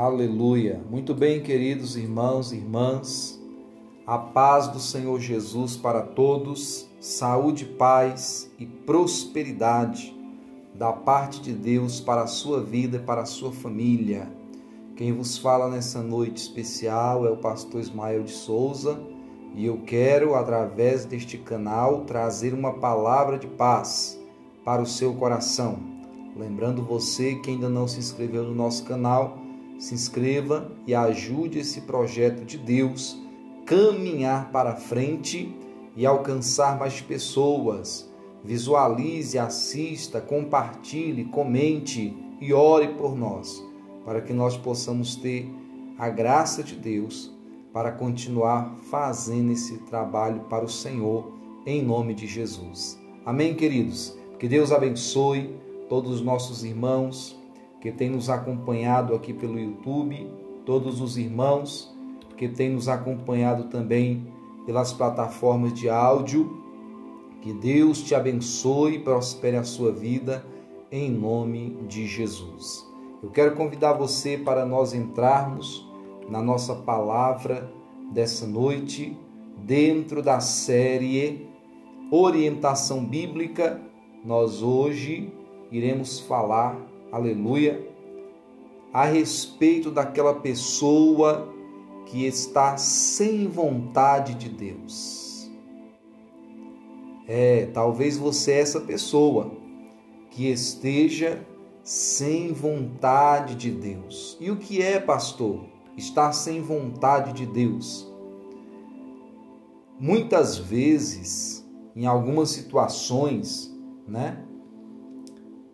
Aleluia. 0.00 0.80
Muito 0.88 1.14
bem, 1.14 1.42
queridos 1.42 1.94
irmãos 1.94 2.52
e 2.52 2.56
irmãs. 2.56 3.38
A 4.06 4.16
paz 4.16 4.66
do 4.66 4.80
Senhor 4.80 5.20
Jesus 5.20 5.76
para 5.76 6.00
todos, 6.00 6.88
saúde, 6.98 7.66
paz 7.66 8.50
e 8.58 8.64
prosperidade 8.64 10.18
da 10.74 10.90
parte 10.90 11.42
de 11.42 11.52
Deus 11.52 12.00
para 12.00 12.22
a 12.22 12.26
sua 12.26 12.62
vida 12.62 12.96
e 12.96 13.00
para 13.00 13.20
a 13.20 13.26
sua 13.26 13.52
família. 13.52 14.26
Quem 14.96 15.12
vos 15.12 15.36
fala 15.36 15.68
nessa 15.68 16.02
noite 16.02 16.38
especial 16.38 17.26
é 17.26 17.30
o 17.30 17.36
pastor 17.36 17.82
Ismael 17.82 18.22
de 18.22 18.32
Souza 18.32 18.98
e 19.54 19.66
eu 19.66 19.82
quero, 19.84 20.34
através 20.34 21.04
deste 21.04 21.36
canal, 21.36 22.06
trazer 22.06 22.54
uma 22.54 22.72
palavra 22.72 23.38
de 23.38 23.48
paz 23.48 24.18
para 24.64 24.80
o 24.80 24.86
seu 24.86 25.12
coração. 25.12 25.78
Lembrando 26.34 26.82
você 26.82 27.34
que 27.34 27.50
ainda 27.50 27.68
não 27.68 27.86
se 27.86 27.98
inscreveu 27.98 28.44
no 28.44 28.54
nosso 28.54 28.82
canal, 28.84 29.49
se 29.80 29.94
inscreva 29.94 30.70
e 30.86 30.94
ajude 30.94 31.58
esse 31.58 31.80
projeto 31.80 32.44
de 32.44 32.58
Deus 32.58 33.18
caminhar 33.64 34.50
para 34.52 34.76
frente 34.76 35.56
e 35.96 36.04
alcançar 36.04 36.78
mais 36.78 37.00
pessoas. 37.00 38.08
Visualize, 38.44 39.38
assista, 39.38 40.20
compartilhe, 40.20 41.24
comente 41.24 42.14
e 42.40 42.52
ore 42.52 42.88
por 42.88 43.16
nós, 43.16 43.64
para 44.04 44.20
que 44.20 44.34
nós 44.34 44.56
possamos 44.56 45.16
ter 45.16 45.50
a 45.98 46.10
graça 46.10 46.62
de 46.62 46.76
Deus 46.76 47.34
para 47.72 47.90
continuar 47.90 48.76
fazendo 48.90 49.52
esse 49.52 49.78
trabalho 49.84 50.40
para 50.42 50.64
o 50.64 50.68
Senhor, 50.68 51.32
em 51.64 51.82
nome 51.82 52.12
de 52.14 52.26
Jesus. 52.26 52.98
Amém, 53.24 53.54
queridos? 53.54 54.18
Que 54.38 54.46
Deus 54.46 54.72
abençoe 54.72 55.54
todos 55.88 56.16
os 56.16 56.20
nossos 56.20 56.64
irmãos 56.64 57.39
que 57.80 57.90
têm 57.90 58.10
nos 58.10 58.28
acompanhado 58.28 59.14
aqui 59.14 59.32
pelo 59.32 59.58
YouTube, 59.58 60.28
todos 60.66 61.00
os 61.00 61.16
irmãos 61.16 61.94
que 62.36 62.48
têm 62.48 62.70
nos 62.70 62.88
acompanhado 62.88 63.64
também 63.64 64.26
pelas 64.66 64.92
plataformas 64.92 65.72
de 65.74 65.88
áudio. 65.88 66.58
Que 67.40 67.52
Deus 67.52 68.02
te 68.02 68.14
abençoe 68.14 68.96
e 68.96 68.98
prospere 68.98 69.56
a 69.56 69.64
sua 69.64 69.90
vida 69.92 70.44
em 70.92 71.10
nome 71.10 71.76
de 71.88 72.06
Jesus. 72.06 72.86
Eu 73.22 73.30
quero 73.30 73.54
convidar 73.54 73.94
você 73.94 74.36
para 74.38 74.64
nós 74.64 74.94
entrarmos 74.94 75.88
na 76.28 76.42
nossa 76.42 76.74
palavra 76.74 77.70
dessa 78.12 78.46
noite, 78.46 79.16
dentro 79.58 80.22
da 80.22 80.40
série 80.40 81.48
Orientação 82.10 83.04
Bíblica. 83.04 83.80
Nós 84.24 84.62
hoje 84.62 85.32
iremos 85.70 86.20
falar 86.20 86.89
aleluia, 87.12 87.86
a 88.92 89.04
respeito 89.04 89.90
daquela 89.90 90.34
pessoa 90.34 91.52
que 92.06 92.26
está 92.26 92.76
sem 92.76 93.46
vontade 93.46 94.34
de 94.34 94.48
Deus. 94.48 95.50
É, 97.26 97.66
talvez 97.66 98.16
você 98.16 98.52
é 98.52 98.60
essa 98.60 98.80
pessoa 98.80 99.52
que 100.30 100.50
esteja 100.50 101.46
sem 101.84 102.52
vontade 102.52 103.54
de 103.54 103.70
Deus. 103.70 104.36
E 104.40 104.50
o 104.50 104.56
que 104.56 104.82
é, 104.82 104.98
pastor? 104.98 105.64
Estar 105.96 106.32
sem 106.32 106.60
vontade 106.60 107.32
de 107.32 107.46
Deus. 107.46 108.12
Muitas 109.98 110.56
vezes, 110.56 111.64
em 111.94 112.06
algumas 112.06 112.50
situações, 112.50 113.72
né? 114.08 114.44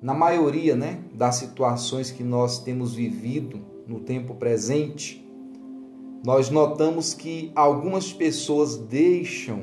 Na 0.07 0.15
maioria 0.15 0.77
né, 0.77 1.01
das 1.13 1.35
situações 1.35 2.13
que 2.13 2.23
nós 2.23 2.61
temos 2.61 2.95
vivido 2.95 3.59
no 3.89 3.99
tempo 3.99 4.37
presente, 4.37 5.29
nós 6.25 6.49
notamos 6.49 7.13
que 7.13 7.51
algumas 7.57 8.13
pessoas 8.13 8.77
deixam 8.77 9.63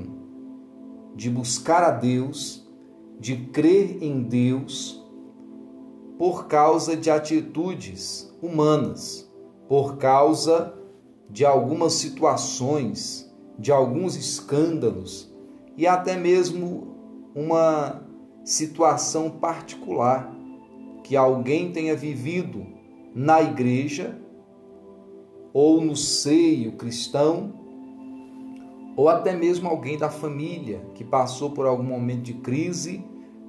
de 1.16 1.30
buscar 1.30 1.82
a 1.82 1.92
Deus, 1.92 2.70
de 3.18 3.38
crer 3.38 4.04
em 4.04 4.22
Deus, 4.22 5.02
por 6.18 6.46
causa 6.48 6.98
de 6.98 7.10
atitudes 7.10 8.30
humanas, 8.42 9.32
por 9.70 9.96
causa 9.96 10.74
de 11.30 11.46
algumas 11.46 11.94
situações, 11.94 13.34
de 13.58 13.72
alguns 13.72 14.18
escândalos 14.18 15.34
e 15.78 15.88
até 15.88 16.18
mesmo 16.18 17.32
uma 17.34 18.04
situação 18.44 19.30
particular 19.30 20.33
que 21.04 21.16
alguém 21.16 21.72
tenha 21.72 21.96
vivido 21.96 22.66
na 23.14 23.42
igreja 23.42 24.18
ou 25.54 25.80
no 25.82 25.96
seio 25.96 26.72
cristão, 26.74 27.54
ou 28.96 29.10
até 29.10 29.36
mesmo 29.36 29.70
alguém 29.70 29.98
da 29.98 30.10
família 30.10 30.82
que 30.96 31.04
passou 31.04 31.52
por 31.52 31.66
algum 31.66 31.84
momento 31.84 32.24
de 32.24 32.34
crise, 32.36 33.04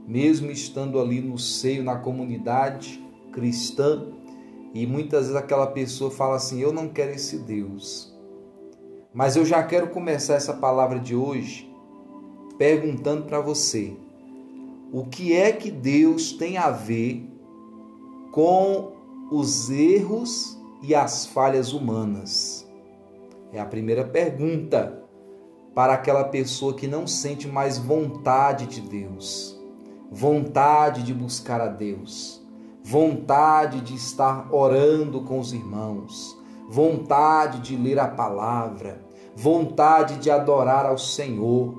mesmo 0.07 0.51
estando 0.51 1.01
ali 1.01 1.21
no 1.21 1.39
seio, 1.39 1.83
na 1.83 1.97
comunidade 1.97 3.03
cristã, 3.33 4.07
e 4.75 4.87
muitas 4.87 5.27
vezes 5.27 5.37
aquela 5.37 5.69
pessoa 5.69 6.11
fala 6.11 6.37
assim: 6.37 6.61
Eu 6.61 6.73
não 6.73 6.89
quero 6.89 7.13
esse 7.13 7.39
Deus. 7.39 8.13
Mas 9.13 9.37
eu 9.37 9.45
já 9.45 9.63
quero 9.63 9.89
começar 9.91 10.35
essa 10.35 10.55
palavra 10.55 10.99
de 10.99 11.15
hoje 11.15 11.71
perguntando 12.59 13.25
para 13.25 13.41
você: 13.41 13.97
o 14.93 15.05
que 15.05 15.33
é 15.33 15.53
que 15.53 15.71
Deus 15.71 16.33
tem 16.33 16.57
a 16.57 16.71
ver 16.71 17.34
com 18.35 18.91
os 19.31 19.71
erros 19.71 20.59
e 20.83 20.93
as 20.93 21.25
falhas 21.25 21.73
humanas? 21.73 22.69
É 23.53 23.61
a 23.61 23.65
primeira 23.65 24.05
pergunta 24.05 25.05
para 25.73 25.95
aquela 25.95 26.25
pessoa 26.25 26.75
que 26.75 26.89
não 26.89 27.07
sente 27.07 27.47
mais 27.47 27.79
vontade 27.79 28.67
de 28.67 28.81
Deus, 28.81 29.57
vontade 30.11 31.05
de 31.05 31.15
buscar 31.15 31.61
a 31.61 31.69
Deus, 31.69 32.45
vontade 32.83 33.81
de 33.83 33.95
estar 33.95 34.53
orando 34.53 35.21
com 35.21 35.39
os 35.39 35.53
irmãos, 35.53 36.37
vontade 36.69 37.61
de 37.61 37.77
ler 37.77 38.01
a 38.01 38.09
palavra, 38.09 39.01
vontade 39.37 40.17
de 40.17 40.29
adorar 40.29 40.87
ao 40.87 40.99
Senhor. 40.99 41.73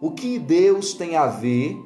O 0.00 0.12
que 0.12 0.38
Deus 0.38 0.94
tem 0.94 1.16
a 1.16 1.26
ver 1.26 1.76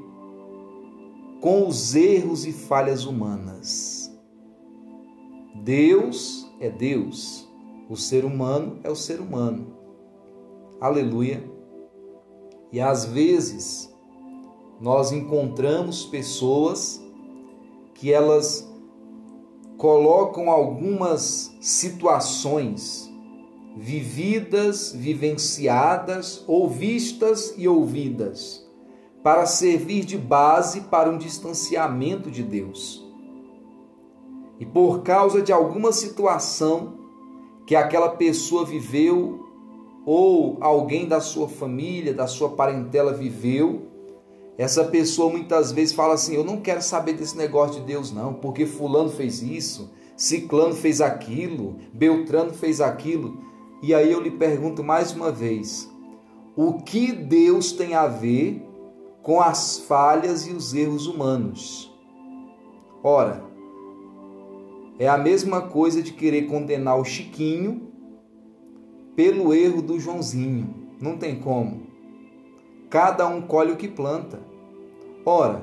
com 1.41 1.67
os 1.67 1.95
erros 1.95 2.47
e 2.47 2.53
falhas 2.53 3.05
humanas? 3.05 4.13
Deus 5.63 6.51
é 6.61 6.71
Deus, 6.71 7.49
o 7.89 7.97
ser 7.97 8.25
humano 8.25 8.79
é 8.83 8.91
o 8.91 8.97
ser 8.97 9.21
humano. 9.21 9.77
Aleluia. 10.81 11.43
E 12.73 12.81
às 12.81 13.05
vezes 13.05 13.93
nós 14.81 15.11
encontramos 15.11 16.05
pessoas 16.07 17.03
que 17.95 18.13
elas 18.13 18.69
colocam 19.77 20.51
algumas 20.51 21.57
situações 21.61 23.09
vividas, 23.77 24.93
vivenciadas, 24.93 26.43
ouvistas 26.47 27.55
e 27.57 27.69
ouvidas, 27.69 28.68
para 29.23 29.47
servir 29.47 30.05
de 30.05 30.17
base 30.17 30.83
para 30.83 31.11
um 31.11 31.19
distanciamento 31.19 32.31
de 32.31 32.43
Deus. 32.43 33.07
E 34.59 34.67
por 34.67 35.03
causa 35.03 35.41
de 35.41 35.53
alguma 35.53 35.93
situação 35.93 36.95
que 37.67 37.77
aquela 37.77 38.11
pessoa 38.11 38.65
viveu, 38.65 39.47
ou 40.05 40.57
alguém 40.61 41.07
da 41.07 41.21
sua 41.21 41.49
família, 41.49 42.15
da 42.15 42.27
sua 42.27 42.51
parentela 42.51 43.13
viveu, 43.13 43.83
essa 44.57 44.85
pessoa 44.85 45.31
muitas 45.31 45.71
vezes 45.71 45.95
fala 45.95 46.15
assim: 46.15 46.35
Eu 46.35 46.45
não 46.45 46.61
quero 46.61 46.83
saber 46.83 47.13
desse 47.13 47.37
negócio 47.37 47.81
de 47.81 47.87
Deus, 47.87 48.11
não, 48.11 48.35
porque 48.35 48.67
Fulano 48.67 49.11
fez 49.11 49.43
isso, 49.43 49.91
Ciclano 50.17 50.75
fez 50.75 51.01
aquilo, 51.01 51.77
Beltrano 51.93 52.53
fez 52.53 52.81
aquilo. 52.81 53.39
E 53.81 53.95
aí 53.95 54.11
eu 54.11 54.21
lhe 54.21 54.33
pergunto 54.33 54.83
mais 54.83 55.13
uma 55.13 55.31
vez: 55.31 55.89
o 56.57 56.73
que 56.83 57.13
Deus 57.13 57.71
tem 57.71 57.95
a 57.95 58.09
ver 58.09 58.68
com 59.29 59.43
as 59.43 59.81
falhas 59.81 60.47
e 60.47 60.53
os 60.53 60.73
erros 60.73 61.07
humanos? 61.07 61.95
Ora, 63.05 63.45
é 64.99 65.07
a 65.07 65.19
mesma 65.19 65.61
coisa 65.61 66.03
de 66.03 66.15
querer 66.15 66.47
condenar 66.47 66.99
o 66.99 67.05
Chiquinho 67.05 67.93
pelo 69.15 69.53
erro 69.53 69.83
do 69.83 70.01
Joãozinho. 70.01 70.75
Não 70.99 71.19
tem 71.19 71.39
como. 71.41 71.83
Cada 72.89 73.29
um 73.29 73.43
colhe 73.43 73.71
o 73.71 73.77
que 73.77 73.87
planta. 73.87 74.41
Ora, 75.27 75.63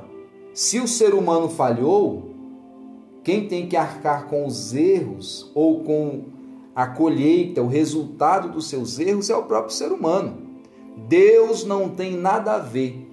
se 0.53 0.79
o 0.79 0.88
ser 0.88 1.15
humano 1.15 1.50
falhou, 1.50 2.35
quem 3.23 3.47
tem 3.47 3.67
que 3.67 3.75
arcar 3.75 4.27
com 4.27 4.45
os 4.45 4.75
erros 4.75 5.51
ou 5.56 5.83
com 5.83 6.25
a 6.75 6.85
colheita, 6.85 7.63
o 7.63 7.67
resultado 7.67 8.47
dos 8.47 8.69
seus 8.69 9.00
erros 9.00 9.31
é 9.31 9.35
o 9.35 9.41
próprio 9.41 9.73
ser 9.73 9.91
humano. 9.91 10.38
Deus 11.07 11.65
não 11.65 11.89
tem 11.89 12.15
nada 12.15 12.53
a 12.53 12.59
ver 12.59 13.04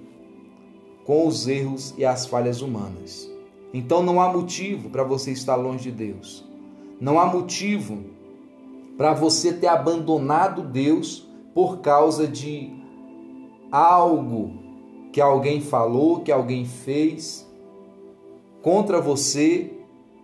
com 1.05 1.27
os 1.27 1.47
erros 1.47 1.93
e 1.97 2.05
as 2.05 2.25
falhas 2.25 2.61
humanas. 2.61 3.29
Então 3.73 4.03
não 4.03 4.21
há 4.21 4.31
motivo 4.31 4.89
para 4.89 5.03
você 5.03 5.31
estar 5.31 5.55
longe 5.55 5.83
de 5.83 5.91
Deus. 5.91 6.45
Não 6.99 7.19
há 7.19 7.25
motivo 7.25 8.03
para 8.97 9.13
você 9.13 9.51
ter 9.51 9.67
abandonado 9.67 10.61
Deus 10.61 11.27
por 11.53 11.79
causa 11.79 12.27
de 12.27 12.71
algo 13.71 14.53
que 15.11 15.19
alguém 15.19 15.61
falou, 15.61 16.21
que 16.21 16.31
alguém 16.31 16.65
fez 16.65 17.47
contra 18.61 19.01
você 19.01 19.73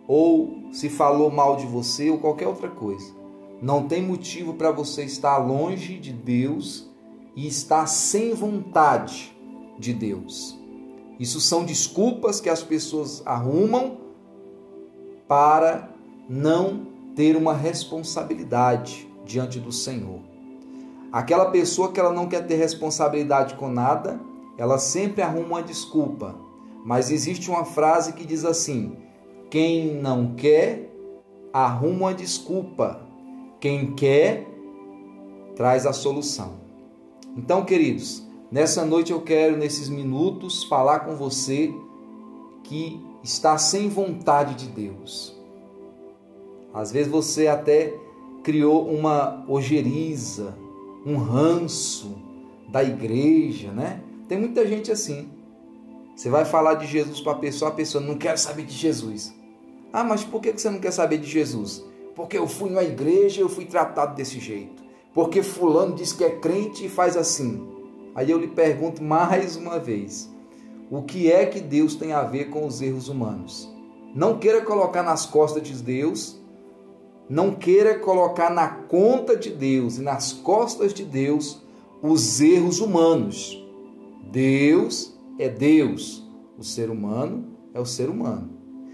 ou 0.08 0.64
se 0.72 0.90
falou 0.90 1.30
mal 1.30 1.56
de 1.56 1.66
você 1.66 2.10
ou 2.10 2.20
qualquer 2.20 2.48
outra 2.48 2.70
coisa. 2.70 3.14
Não 3.62 3.88
tem 3.88 4.02
motivo 4.02 4.54
para 4.54 4.72
você 4.72 5.04
estar 5.04 5.38
longe 5.38 5.98
de 5.98 6.14
Deus 6.14 6.90
e 7.36 7.48
estar 7.48 7.88
sem 7.88 8.34
vontade 8.34 9.36
de 9.78 9.94
Deus. 9.94 10.59
Isso 11.20 11.42
são 11.42 11.66
desculpas 11.66 12.40
que 12.40 12.50
as 12.50 12.64
pessoas 12.64 13.22
arrumam 13.26 13.98
para 15.28 15.90
não 16.30 16.88
ter 17.16 17.36
uma 17.36 17.54
responsabilidade 17.54 19.08
diante 19.26 19.60
do 19.60 19.72
Senhor. 19.72 20.22
Aquela 21.12 21.52
pessoa 21.52 21.92
que 21.92 22.00
ela 22.00 22.14
não 22.14 22.28
quer 22.28 22.48
ter 22.48 22.56
responsabilidade 22.56 23.56
com 23.56 23.68
nada, 23.68 24.20
ela 24.58 24.78
sempre 24.78 25.22
arruma 25.22 25.48
uma 25.48 25.64
desculpa. 25.64 26.36
Mas 26.86 27.12
existe 27.12 27.50
uma 27.50 27.66
frase 27.66 28.14
que 28.14 28.26
diz 28.26 28.46
assim: 28.46 28.96
quem 29.50 29.96
não 29.96 30.36
quer, 30.36 30.90
arruma 31.52 31.98
uma 31.98 32.14
desculpa. 32.14 33.02
Quem 33.60 33.94
quer, 33.94 34.48
traz 35.56 35.86
a 35.86 35.92
solução. 35.92 36.54
Então, 37.36 37.66
queridos, 37.66 38.29
nessa 38.52 38.86
noite 38.86 39.12
eu 39.12 39.22
quero, 39.22 39.58
nesses 39.58 39.90
minutos, 39.90 40.64
falar 40.64 41.00
com 41.02 41.16
você 41.16 41.74
que 42.64 43.04
está 43.24 43.58
sem 43.58 43.90
vontade 43.90 44.56
de 44.56 44.68
Deus. 44.68 45.36
Às 46.74 46.92
vezes 46.92 47.12
você 47.12 47.48
até 47.48 47.94
criou 48.44 48.88
uma 48.90 49.44
ojeriza, 49.48 50.58
um 51.06 51.18
ranço 51.18 52.16
da 52.70 52.84
igreja, 52.84 53.72
né? 53.72 54.02
Tem 54.28 54.40
muita 54.40 54.66
gente 54.68 54.92
assim. 54.92 55.30
Você 56.16 56.30
vai 56.30 56.46
falar 56.46 56.76
de 56.76 56.86
Jesus 56.86 57.22
para 57.22 57.32
a 57.32 57.36
pessoa, 57.36 57.72
a 57.72 57.74
pessoa 57.74 58.04
não 58.04 58.18
quer 58.18 58.38
saber 58.38 58.66
de 58.66 58.74
Jesus. 58.74 59.34
Ah, 59.92 60.04
mas 60.04 60.24
por 60.24 60.42
que 60.42 60.52
você 60.52 60.70
não 60.70 60.80
quer 60.80 60.92
saber 60.92 61.18
de 61.18 61.28
Jesus? 61.28 61.84
Porque 62.16 62.38
eu 62.38 62.48
fui 62.48 62.70
na 62.70 62.84
igreja 62.84 63.40
e 63.40 63.44
eu 63.44 63.50
fui 63.50 63.66
tratado 63.66 64.16
desse 64.16 64.40
jeito. 64.40 64.84
Porque 65.14 65.42
fulano 65.42 65.96
diz 65.96 66.14
que 66.14 66.24
é 66.24 66.30
crente 66.30 66.86
e 66.86 66.90
faz 66.90 67.18
assim. 67.18 67.66
Aí 68.20 68.30
eu 68.30 68.38
lhe 68.38 68.48
pergunto 68.48 69.02
mais 69.02 69.56
uma 69.56 69.80
vez: 69.80 70.30
o 70.92 71.02
que 71.02 71.32
é 71.32 71.46
que 71.46 71.62
Deus 71.62 71.96
tem 71.96 72.12
a 72.12 72.24
ver 72.24 72.50
com 72.50 72.68
os 72.68 72.82
erros 72.82 73.08
humanos? 73.08 73.74
Não 74.14 74.38
queira 74.38 74.62
colocar 74.62 75.04
nas 75.04 75.26
costas 75.26 75.64
de 75.64 75.74
Deus 75.82 76.40
não 77.30 77.54
queira 77.54 78.00
colocar 78.00 78.50
na 78.50 78.68
conta 78.68 79.38
de 79.38 79.52
Deus 79.52 80.00
e 80.00 80.02
nas 80.02 80.34
costas 80.34 80.96
de 80.96 81.06
Deus 81.06 81.62
os 82.02 82.42
erros 82.42 82.80
humanos. 82.80 83.64
Deus 84.32 85.16
é 85.38 85.48
Deus, 85.48 86.28
o 86.58 86.64
ser 86.64 86.90
humano 86.90 87.46
é 87.72 87.80
o 87.80 87.86
ser 87.86 88.10
humano. 88.10 88.50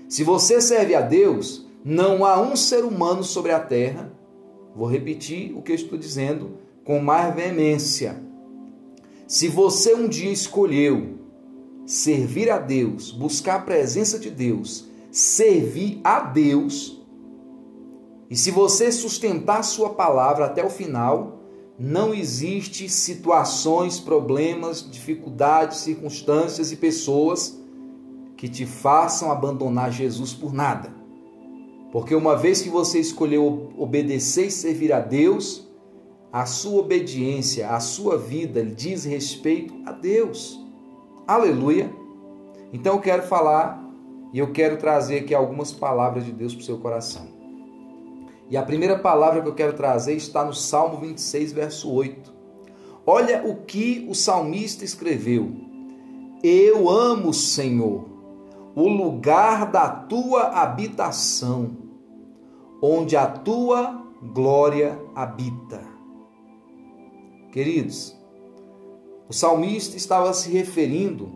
Se 0.09 0.21
você 0.21 0.59
serve 0.59 0.93
a 0.93 1.01
Deus, 1.01 1.65
não 1.81 2.25
há 2.25 2.39
um 2.41 2.57
ser 2.57 2.83
humano 2.83 3.23
sobre 3.23 3.53
a 3.53 3.59
terra. 3.59 4.11
Vou 4.75 4.87
repetir 4.87 5.57
o 5.57 5.61
que 5.61 5.71
eu 5.71 5.75
estou 5.75 5.97
dizendo 5.97 6.57
com 6.83 6.99
mais 6.99 7.33
veemência. 7.33 8.21
Se 9.27 9.47
você 9.47 9.95
um 9.95 10.07
dia 10.07 10.31
escolheu 10.31 11.15
servir 11.85 12.49
a 12.49 12.59
Deus, 12.59 13.11
buscar 13.11 13.55
a 13.55 13.61
presença 13.61 14.19
de 14.19 14.29
Deus, 14.29 14.85
servir 15.11 15.99
a 16.03 16.19
Deus, 16.19 17.01
e 18.29 18.35
se 18.35 18.51
você 18.51 18.91
sustentar 18.91 19.63
sua 19.63 19.89
palavra 19.89 20.45
até 20.45 20.63
o 20.63 20.69
final, 20.69 21.39
não 21.77 22.13
existe 22.13 22.87
situações, 22.87 23.99
problemas, 23.99 24.87
dificuldades, 24.89 25.79
circunstâncias 25.79 26.71
e 26.71 26.75
pessoas 26.75 27.59
que 28.37 28.47
te 28.47 28.65
façam 28.65 29.31
abandonar 29.31 29.91
Jesus 29.91 30.33
por 30.33 30.53
nada. 30.53 30.93
Porque 31.91 32.13
uma 32.13 32.35
vez 32.35 32.61
que 32.61 32.69
você 32.69 32.99
escolheu 32.99 33.71
obedecer 33.77 34.47
e 34.47 34.51
servir 34.51 34.91
a 34.91 34.99
Deus, 34.99 35.67
a 36.35 36.45
sua 36.45 36.81
obediência, 36.81 37.69
a 37.69 37.79
sua 37.79 38.17
vida 38.17 38.61
diz 38.61 39.05
respeito 39.05 39.73
a 39.85 39.93
Deus. 39.93 40.61
Aleluia! 41.25 41.89
Então 42.73 42.95
eu 42.95 42.99
quero 42.99 43.23
falar 43.23 43.81
e 44.33 44.39
eu 44.39 44.51
quero 44.51 44.75
trazer 44.75 45.19
aqui 45.19 45.33
algumas 45.33 45.71
palavras 45.71 46.25
de 46.25 46.33
Deus 46.33 46.53
para 46.53 46.61
o 46.61 46.65
seu 46.65 46.77
coração. 46.77 47.25
E 48.49 48.57
a 48.57 48.63
primeira 48.63 48.99
palavra 48.99 49.41
que 49.41 49.47
eu 49.47 49.55
quero 49.55 49.77
trazer 49.77 50.13
está 50.13 50.43
no 50.43 50.53
Salmo 50.53 50.97
26, 50.97 51.53
verso 51.53 51.89
8. 51.89 52.33
Olha 53.07 53.41
o 53.47 53.63
que 53.63 54.05
o 54.09 54.13
salmista 54.13 54.83
escreveu: 54.83 55.53
Eu 56.43 56.89
amo, 56.89 57.33
Senhor, 57.33 58.09
o 58.75 58.89
lugar 58.89 59.71
da 59.71 59.89
tua 59.89 60.47
habitação, 60.47 61.77
onde 62.81 63.15
a 63.15 63.25
tua 63.25 64.03
glória 64.21 64.99
habita. 65.15 65.94
Queridos, 67.55 68.13
o 69.29 69.33
salmista 69.33 69.95
estava 69.95 70.33
se 70.33 70.51
referindo 70.51 71.31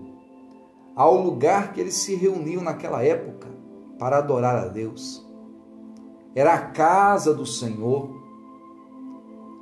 ao 0.94 1.16
lugar 1.16 1.72
que 1.72 1.80
eles 1.80 1.94
se 1.94 2.14
reuniam 2.14 2.62
naquela 2.62 3.02
época 3.02 3.48
para 3.98 4.18
adorar 4.18 4.56
a 4.58 4.68
Deus 4.68 5.28
era 6.36 6.54
a 6.54 6.62
casa 6.62 7.34
do 7.34 7.46
Senhor. 7.46 8.10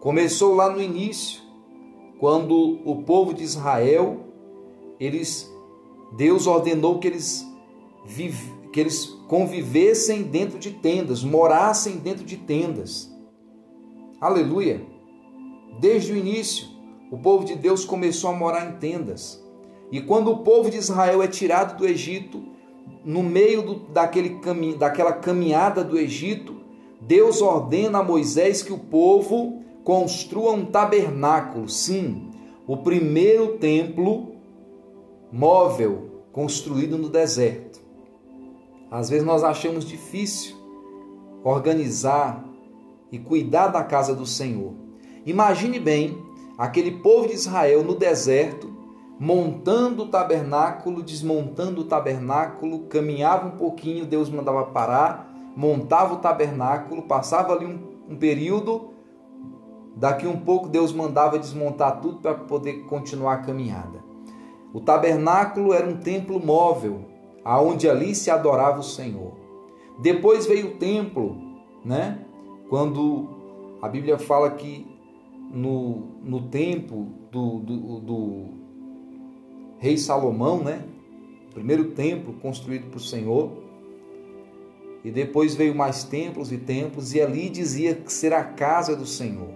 Começou 0.02 0.54
lá 0.56 0.70
no 0.70 0.82
início, 0.82 1.42
quando 2.20 2.80
o 2.86 3.04
povo 3.04 3.34
de 3.34 3.44
Israel, 3.44 4.26
eles 5.00 5.52
Deus 6.16 6.48
ordenou 6.48 7.00
que 7.00 7.08
eles 7.08 7.46
que 8.72 8.80
eles 8.80 9.06
convivessem 9.28 10.24
dentro 10.24 10.58
de 10.58 10.72
tendas, 10.72 11.24
morassem 11.24 11.98
dentro 11.98 12.26
de 12.26 12.38
tendas. 12.38 13.12
Aleluia. 14.20 14.97
Desde 15.80 16.12
o 16.12 16.18
início, 16.18 16.68
o 17.12 17.18
povo 17.18 17.46
de 17.46 17.56
Deus 17.56 17.86
começou 17.86 18.30
a 18.30 18.34
morar 18.34 18.68
em 18.68 18.78
tendas. 18.78 19.44
E 19.92 20.02
quando 20.02 20.32
o 20.32 20.40
povo 20.40 20.70
de 20.70 20.78
Israel 20.78 21.22
é 21.22 21.28
tirado 21.28 21.78
do 21.78 21.86
Egito, 21.86 22.44
no 23.06 23.24
meio 23.24 23.62
do, 23.62 23.76
daquele 23.92 24.40
cami, 24.40 24.76
daquela 24.76 25.14
caminhada 25.14 25.84
do 25.84 25.98
Egito, 25.98 26.58
Deus 27.00 27.42
ordena 27.42 28.00
a 28.00 28.04
Moisés 28.04 28.62
que 28.62 28.74
o 28.74 28.80
povo 28.80 29.62
construa 29.84 30.52
um 30.52 30.66
tabernáculo, 30.66 31.70
sim, 31.70 32.30
o 32.68 32.76
primeiro 32.78 33.58
templo 33.58 34.36
móvel 35.32 36.24
construído 36.34 36.98
no 36.98 37.08
deserto. 37.08 37.80
Às 38.92 39.10
vezes 39.10 39.26
nós 39.26 39.44
achamos 39.44 39.86
difícil 39.86 40.58
organizar 41.44 42.46
e 43.12 43.18
cuidar 43.18 43.68
da 43.68 43.84
casa 43.84 44.14
do 44.14 44.26
Senhor. 44.26 44.87
Imagine 45.28 45.78
bem 45.78 46.24
aquele 46.58 46.90
povo 46.90 47.28
de 47.28 47.34
Israel 47.34 47.84
no 47.84 47.94
deserto, 47.94 48.72
montando 49.20 50.04
o 50.04 50.08
tabernáculo, 50.08 51.04
desmontando 51.04 51.82
o 51.82 51.84
tabernáculo, 51.84 52.88
caminhava 52.88 53.48
um 53.48 53.58
pouquinho, 53.58 54.06
Deus 54.06 54.30
mandava 54.30 54.64
parar, 54.68 55.30
montava 55.54 56.14
o 56.14 56.20
tabernáculo, 56.20 57.02
passava 57.02 57.52
ali 57.52 57.66
um, 57.66 58.14
um 58.14 58.16
período, 58.16 58.92
daqui 59.98 60.26
um 60.26 60.40
pouco 60.40 60.70
Deus 60.70 60.94
mandava 60.94 61.38
desmontar 61.38 62.00
tudo 62.00 62.20
para 62.22 62.34
poder 62.34 62.86
continuar 62.86 63.34
a 63.34 63.38
caminhada. 63.40 64.02
O 64.74 64.80
tabernáculo 64.80 65.74
era 65.74 65.86
um 65.86 65.98
templo 65.98 66.40
móvel, 66.40 67.02
aonde 67.44 67.90
ali 67.90 68.16
se 68.16 68.32
adorava 68.32 68.80
o 68.80 68.84
Senhor. 68.84 69.34
Depois 70.00 70.46
veio 70.46 70.68
o 70.68 70.76
templo, 70.76 71.36
né? 71.84 72.18
Quando 72.70 73.28
a 73.82 73.90
Bíblia 73.90 74.18
fala 74.18 74.52
que 74.52 74.97
no, 75.50 76.20
no 76.24 76.50
tempo 76.50 77.08
do, 77.32 77.60
do, 77.60 78.00
do 78.00 78.46
rei 79.80 79.98
Salomão, 79.98 80.64
né? 80.64 80.84
O 81.50 81.54
primeiro 81.54 81.92
templo 81.92 82.34
construído 82.34 82.94
o 82.94 83.00
Senhor, 83.00 83.52
e 85.04 85.12
depois 85.12 85.56
veio 85.56 85.74
mais 85.74 86.04
templos 86.04 86.52
e 86.52 86.58
templos, 86.58 87.14
e 87.14 87.22
ali 87.22 87.50
dizia 87.50 87.96
que 87.96 88.12
será 88.12 88.40
a 88.40 88.44
casa 88.44 88.96
do 88.96 89.06
Senhor. 89.06 89.50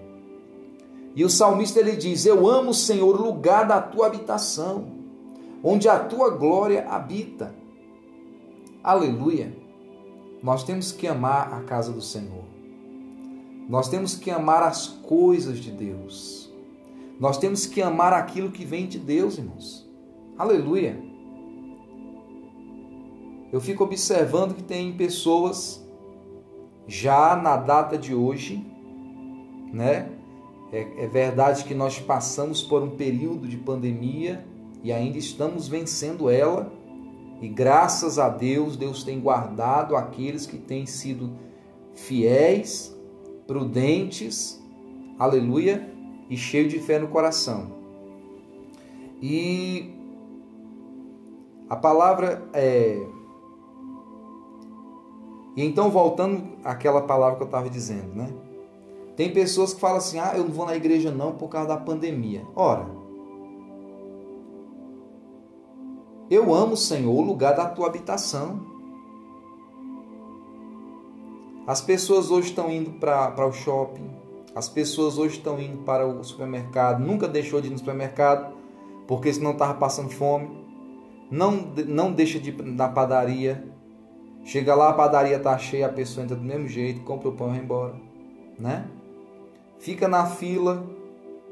E 1.15 1.25
o 1.25 1.29
salmista 1.29 1.79
ele 1.79 1.95
diz: 1.95 2.25
Eu 2.25 2.47
amo, 2.47 2.73
Senhor, 2.73 3.19
o 3.19 3.23
lugar 3.23 3.67
da 3.67 3.81
tua 3.81 4.07
habitação, 4.07 4.87
onde 5.63 5.89
a 5.89 5.99
tua 5.99 6.29
glória 6.29 6.87
habita. 6.87 7.53
Aleluia. 8.83 9.55
Nós 10.41 10.63
temos 10.63 10.91
que 10.91 11.07
amar 11.07 11.53
a 11.53 11.61
casa 11.61 11.91
do 11.91 12.01
Senhor. 12.01 12.43
Nós 13.67 13.89
temos 13.89 14.15
que 14.15 14.29
amar 14.29 14.63
as 14.63 14.87
coisas 14.87 15.59
de 15.59 15.71
Deus. 15.71 16.51
Nós 17.19 17.37
temos 17.37 17.65
que 17.65 17.81
amar 17.81 18.13
aquilo 18.13 18.51
que 18.51 18.65
vem 18.65 18.87
de 18.87 18.99
Deus, 18.99 19.37
irmãos. 19.37 19.89
Aleluia 20.37 21.11
eu 23.51 23.59
fico 23.59 23.83
observando 23.83 24.55
que 24.55 24.63
tem 24.63 24.93
pessoas 24.93 25.85
já 26.87 27.35
na 27.35 27.57
data 27.57 27.97
de 27.97 28.15
hoje, 28.15 28.65
né? 29.73 30.09
É, 30.71 31.03
é, 31.03 31.07
verdade 31.07 31.65
que 31.65 31.73
nós 31.73 31.99
passamos 31.99 32.63
por 32.63 32.81
um 32.81 32.91
período 32.91 33.45
de 33.45 33.57
pandemia 33.57 34.45
e 34.81 34.91
ainda 34.91 35.17
estamos 35.17 35.67
vencendo 35.67 36.29
ela, 36.29 36.71
e 37.41 37.49
graças 37.49 38.17
a 38.17 38.29
Deus, 38.29 38.77
Deus 38.77 39.03
tem 39.03 39.19
guardado 39.19 39.97
aqueles 39.97 40.45
que 40.45 40.57
têm 40.57 40.85
sido 40.85 41.31
fiéis, 41.93 42.95
prudentes, 43.51 44.63
aleluia, 45.19 45.85
e 46.29 46.37
cheios 46.37 46.71
de 46.71 46.79
fé 46.79 46.97
no 46.97 47.09
coração. 47.09 47.67
E 49.21 49.93
a 51.69 51.75
palavra 51.75 52.47
é. 52.53 53.05
E 55.57 55.65
então, 55.65 55.91
voltando 55.91 56.55
àquela 56.63 57.01
palavra 57.01 57.35
que 57.35 57.43
eu 57.43 57.47
estava 57.47 57.69
dizendo, 57.69 58.15
né? 58.15 58.33
Tem 59.17 59.33
pessoas 59.33 59.73
que 59.73 59.81
falam 59.81 59.97
assim: 59.97 60.17
ah, 60.17 60.31
eu 60.33 60.45
não 60.45 60.51
vou 60.51 60.65
na 60.65 60.77
igreja 60.77 61.11
não 61.11 61.33
por 61.33 61.49
causa 61.49 61.67
da 61.67 61.77
pandemia. 61.77 62.47
Ora, 62.55 62.87
eu 66.29 66.53
amo, 66.53 66.77
Senhor, 66.77 67.13
o 67.13 67.21
lugar 67.21 67.53
da 67.53 67.65
tua 67.65 67.87
habitação. 67.87 68.70
As 71.71 71.79
pessoas 71.79 72.29
hoje 72.29 72.49
estão 72.49 72.69
indo 72.69 72.91
para 72.99 73.47
o 73.47 73.53
shopping, 73.53 74.11
as 74.53 74.67
pessoas 74.67 75.17
hoje 75.17 75.37
estão 75.37 75.57
indo 75.57 75.77
para 75.85 76.05
o 76.05 76.21
supermercado, 76.21 76.99
nunca 76.99 77.29
deixou 77.29 77.61
de 77.61 77.67
ir 77.67 77.69
no 77.69 77.77
supermercado, 77.77 78.53
porque 79.07 79.31
senão 79.31 79.51
estava 79.51 79.75
passando 79.75 80.09
fome. 80.09 80.49
Não, 81.31 81.71
não 81.87 82.11
deixa 82.11 82.41
de 82.41 82.49
ir 82.49 82.61
na 82.61 82.89
padaria. 82.89 83.65
Chega 84.43 84.75
lá, 84.75 84.89
a 84.89 84.93
padaria 84.93 85.37
está 85.37 85.57
cheia, 85.57 85.85
a 85.85 85.93
pessoa 85.93 86.25
entra 86.25 86.35
do 86.35 86.43
mesmo 86.43 86.67
jeito, 86.67 87.05
compra 87.05 87.29
o 87.29 87.31
pão 87.31 87.47
e 87.47 87.51
vai 87.51 87.59
embora. 87.61 87.95
Né? 88.59 88.85
Fica 89.79 90.09
na 90.09 90.25
fila 90.25 90.85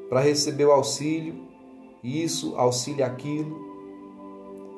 para 0.09 0.19
receber 0.19 0.65
o 0.65 0.73
auxílio, 0.73 1.47
isso, 2.03 2.57
auxílio 2.57 3.05
aquilo. 3.05 3.57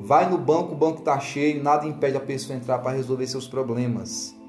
Vai 0.02 0.30
no 0.30 0.38
banco, 0.38 0.74
o 0.74 0.78
banco 0.78 1.00
está 1.00 1.20
cheio, 1.20 1.64
nada 1.64 1.88
impede 1.88 2.16
a 2.16 2.20
pessoa 2.20 2.56
entrar 2.56 2.78
para 2.78 2.92
resolver 2.92 3.26
seus 3.26 3.48
problemas. 3.48 4.40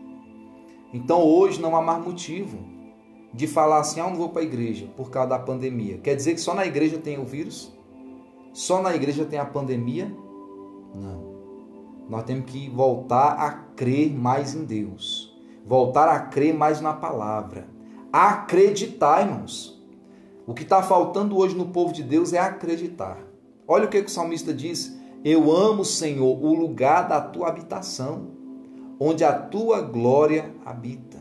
Então 0.93 1.23
hoje 1.23 1.61
não 1.61 1.75
há 1.75 1.81
mais 1.81 2.05
motivo 2.05 2.59
de 3.33 3.47
falar 3.47 3.81
assim: 3.81 4.01
ah, 4.01 4.05
eu 4.05 4.11
não 4.11 4.17
vou 4.17 4.29
para 4.29 4.43
a 4.43 4.45
igreja 4.45 4.87
por 4.97 5.11
causa 5.11 5.31
da 5.31 5.39
pandemia. 5.39 5.99
Quer 5.99 6.15
dizer 6.15 6.35
que 6.35 6.41
só 6.41 6.55
na 6.55 6.67
igreja 6.67 6.99
tem 6.99 7.19
o 7.19 7.25
vírus? 7.25 7.73
Só 8.53 8.83
na 8.83 8.95
igreja 8.95 9.25
tem 9.25 9.39
a 9.39 9.45
pandemia? 9.45 10.15
Não. 10.95 11.33
Nós 12.09 12.25
temos 12.25 12.51
que 12.51 12.69
voltar 12.69 13.33
a 13.39 13.51
crer 13.75 14.13
mais 14.13 14.55
em 14.55 14.65
Deus. 14.65 15.35
Voltar 15.65 16.09
a 16.09 16.21
crer 16.21 16.53
mais 16.53 16.81
na 16.81 16.93
palavra. 16.93 17.69
Acreditar, 18.13 19.23
irmãos. 19.23 19.81
O 20.47 20.53
que 20.53 20.65
está 20.65 20.83
faltando 20.83 21.39
hoje 21.39 21.57
no 21.57 21.69
povo 21.69 21.93
de 21.93 22.03
Deus 22.03 22.33
é 22.33 22.39
acreditar. 22.39 23.19
Olha 23.67 23.87
o 23.87 23.89
que, 23.89 24.03
que 24.03 24.09
o 24.09 24.11
salmista 24.11 24.53
diz: 24.53 24.95
Eu 25.25 25.51
amo, 25.51 25.85
Senhor, 25.85 26.45
o 26.45 26.53
lugar 26.53 27.09
da 27.09 27.21
tua 27.21 27.49
habitação, 27.49 28.33
onde 29.05 29.25
a 29.25 29.33
tua 29.33 29.81
glória 29.81 30.55
habita. 30.65 31.19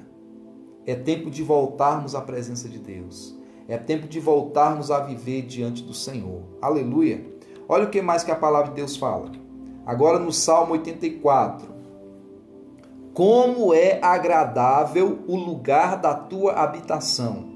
É 0.85 0.93
tempo 0.93 1.31
de 1.31 1.41
voltarmos 1.41 2.13
à 2.13 2.21
presença 2.21 2.69
de 2.69 2.77
Deus. 2.77 3.35
É 3.67 3.75
tempo 3.75 4.07
de 4.07 4.19
voltarmos 4.19 4.91
a 4.91 5.00
viver 5.00 5.41
diante 5.41 5.81
do 5.81 5.93
Senhor. 5.93 6.43
Aleluia. 6.61 7.25
Olha 7.67 7.85
o 7.85 7.89
que 7.89 8.00
mais 8.00 8.23
que 8.23 8.29
a 8.29 8.35
palavra 8.35 8.69
de 8.69 8.75
Deus 8.75 8.95
fala. 8.95 9.31
Agora 9.83 10.19
no 10.19 10.31
Salmo 10.31 10.73
84. 10.73 11.73
Como 13.15 13.73
é 13.73 14.00
agradável 14.00 15.23
o 15.27 15.35
lugar 15.35 16.00
da 16.00 16.13
tua 16.13 16.53
habitação, 16.53 17.50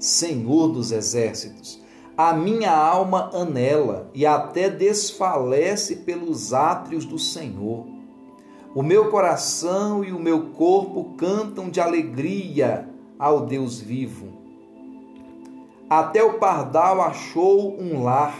Senhor 0.00 0.66
dos 0.66 0.90
exércitos. 0.90 1.80
A 2.16 2.32
minha 2.32 2.76
alma 2.76 3.30
anela 3.32 4.10
e 4.12 4.26
até 4.26 4.68
desfalece 4.68 5.96
pelos 5.96 6.52
átrios 6.52 7.04
do 7.04 7.20
Senhor. 7.20 7.99
O 8.72 8.84
meu 8.84 9.10
coração 9.10 10.04
e 10.04 10.12
o 10.12 10.20
meu 10.20 10.50
corpo 10.50 11.14
cantam 11.16 11.68
de 11.68 11.80
alegria 11.80 12.88
ao 13.18 13.44
Deus 13.44 13.80
vivo. 13.80 14.28
Até 15.88 16.22
o 16.22 16.34
pardal 16.34 17.00
achou 17.00 17.76
um 17.80 18.04
lar, 18.04 18.38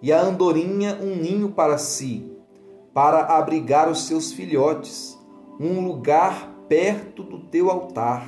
e 0.00 0.10
a 0.10 0.22
andorinha 0.22 0.98
um 1.02 1.14
ninho 1.16 1.50
para 1.50 1.76
si, 1.76 2.32
para 2.94 3.36
abrigar 3.36 3.90
os 3.90 4.06
seus 4.06 4.32
filhotes, 4.32 5.18
um 5.60 5.86
lugar 5.86 6.50
perto 6.66 7.22
do 7.22 7.40
teu 7.40 7.70
altar. 7.70 8.26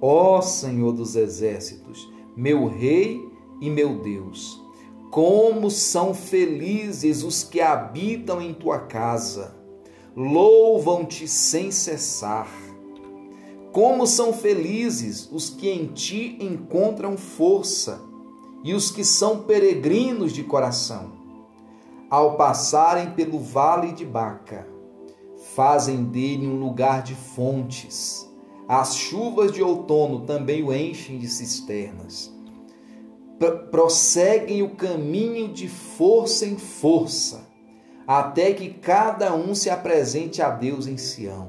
Ó 0.00 0.40
Senhor 0.40 0.92
dos 0.92 1.16
exércitos, 1.16 2.08
meu 2.36 2.68
Rei 2.68 3.20
e 3.60 3.68
meu 3.68 3.98
Deus, 3.98 4.62
como 5.10 5.68
são 5.68 6.14
felizes 6.14 7.24
os 7.24 7.42
que 7.42 7.60
habitam 7.60 8.40
em 8.40 8.54
tua 8.54 8.78
casa, 8.78 9.63
louvam-te 10.16 11.26
sem 11.26 11.70
cessar. 11.70 12.48
Como 13.72 14.06
são 14.06 14.32
felizes 14.32 15.28
os 15.32 15.50
que 15.50 15.68
em 15.68 15.86
ti 15.86 16.38
encontram 16.40 17.16
força 17.16 18.00
e 18.62 18.72
os 18.72 18.90
que 18.90 19.04
são 19.04 19.42
peregrinos 19.42 20.32
de 20.32 20.44
coração. 20.44 21.12
Ao 22.08 22.36
passarem 22.36 23.10
pelo 23.10 23.40
vale 23.40 23.92
de 23.92 24.04
Baca, 24.04 24.68
fazem 25.54 26.04
dele 26.04 26.46
um 26.46 26.60
lugar 26.60 27.02
de 27.02 27.14
fontes. 27.14 28.30
As 28.68 28.96
chuvas 28.96 29.50
de 29.50 29.62
outono 29.62 30.20
também 30.20 30.62
o 30.62 30.72
enchem 30.72 31.18
de 31.18 31.28
cisternas. 31.28 32.32
Prosseguem 33.70 34.62
o 34.62 34.70
caminho 34.76 35.48
de 35.52 35.68
força 35.68 36.46
em 36.46 36.56
força, 36.56 37.46
até 38.06 38.52
que 38.52 38.68
cada 38.70 39.34
um 39.34 39.54
se 39.54 39.70
apresente 39.70 40.42
a 40.42 40.50
Deus 40.50 40.86
em 40.86 40.96
Sião. 40.96 41.48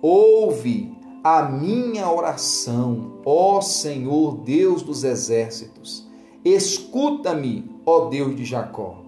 Ouve 0.00 0.96
a 1.24 1.42
minha 1.42 2.10
oração, 2.10 3.20
ó 3.24 3.60
Senhor 3.60 4.38
Deus 4.38 4.82
dos 4.82 5.02
exércitos. 5.04 6.06
Escuta-me, 6.44 7.68
ó 7.84 8.08
Deus 8.08 8.36
de 8.36 8.44
Jacó. 8.44 9.02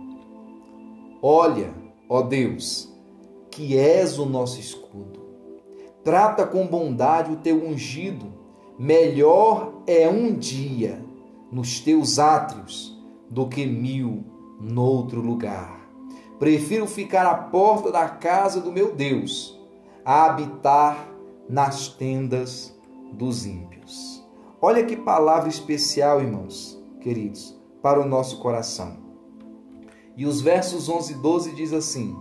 Olha, 1.23 1.73
ó 2.09 2.23
Deus, 2.23 2.93
que 3.51 3.77
és 3.79 4.19
o 4.19 4.27
nosso 4.27 4.59
escudo. 4.59 5.21
Trata 6.03 6.47
com 6.47 6.67
bondade 6.67 7.31
o 7.31 7.37
teu 7.37 7.65
ungido. 7.65 8.27
Melhor 8.79 9.83
é 9.87 10.09
um 10.09 10.35
dia 10.35 11.05
nos 11.53 11.79
teus 11.81 12.19
átrios 12.19 12.99
do 13.29 13.47
que 13.47 13.67
mil 13.67 14.25
noutro 14.61 15.21
lugar. 15.21 15.80
Prefiro 16.41 16.87
ficar 16.87 17.27
à 17.27 17.35
porta 17.35 17.93
da 17.93 18.09
casa 18.09 18.63
do 18.63 18.73
meu 18.73 18.95
Deus, 18.95 19.61
a 20.03 20.25
habitar 20.25 21.07
nas 21.47 21.89
tendas 21.89 22.75
dos 23.13 23.45
ímpios. 23.45 24.25
Olha 24.59 24.83
que 24.83 24.97
palavra 24.97 25.51
especial, 25.51 26.19
irmãos, 26.19 26.83
queridos, 27.03 27.55
para 27.83 28.01
o 28.01 28.07
nosso 28.07 28.39
coração. 28.39 28.97
E 30.17 30.25
os 30.25 30.41
versos 30.41 30.89
11 30.89 31.13
e 31.13 31.17
12 31.17 31.55
diz 31.55 31.75
assim: 31.75 32.17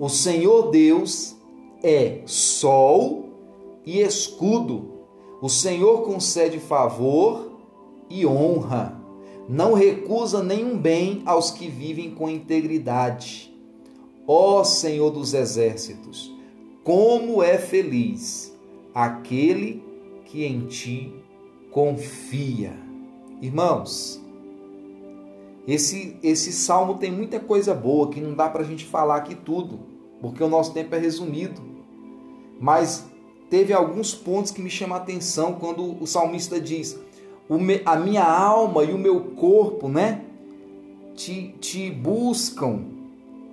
O 0.00 0.08
Senhor 0.08 0.72
Deus 0.72 1.36
é 1.80 2.22
sol 2.26 3.28
e 3.86 4.00
escudo. 4.00 4.94
O 5.40 5.48
Senhor 5.48 6.02
concede 6.02 6.58
favor 6.58 7.52
e 8.10 8.26
honra. 8.26 9.03
Não 9.48 9.74
recusa 9.74 10.42
nenhum 10.42 10.78
bem 10.78 11.22
aos 11.26 11.50
que 11.50 11.68
vivem 11.68 12.10
com 12.10 12.28
integridade. 12.30 13.54
Ó 14.26 14.64
Senhor 14.64 15.10
dos 15.10 15.34
exércitos, 15.34 16.34
como 16.82 17.42
é 17.42 17.58
feliz 17.58 18.56
aquele 18.94 19.82
que 20.24 20.44
em 20.44 20.66
ti 20.66 21.12
confia. 21.70 22.72
Irmãos, 23.42 24.24
esse, 25.66 26.16
esse 26.22 26.52
salmo 26.52 26.98
tem 26.98 27.10
muita 27.10 27.40
coisa 27.40 27.74
boa 27.74 28.08
que 28.10 28.20
não 28.20 28.34
dá 28.34 28.48
para 28.48 28.62
a 28.62 28.66
gente 28.66 28.84
falar 28.84 29.16
aqui 29.16 29.34
tudo, 29.34 29.80
porque 30.20 30.42
o 30.42 30.48
nosso 30.48 30.72
tempo 30.72 30.94
é 30.94 30.98
resumido. 30.98 31.60
Mas 32.60 33.06
teve 33.50 33.72
alguns 33.72 34.14
pontos 34.14 34.50
que 34.52 34.62
me 34.62 34.70
chamam 34.70 34.96
a 34.96 35.00
atenção 35.00 35.54
quando 35.54 36.02
o 36.02 36.06
salmista 36.06 36.60
diz: 36.60 36.98
a 37.84 37.96
minha 37.96 38.24
alma 38.24 38.84
e 38.84 38.92
o 38.92 38.98
meu 38.98 39.20
corpo, 39.20 39.88
né, 39.88 40.24
te, 41.14 41.54
te 41.60 41.90
buscam, 41.90 42.84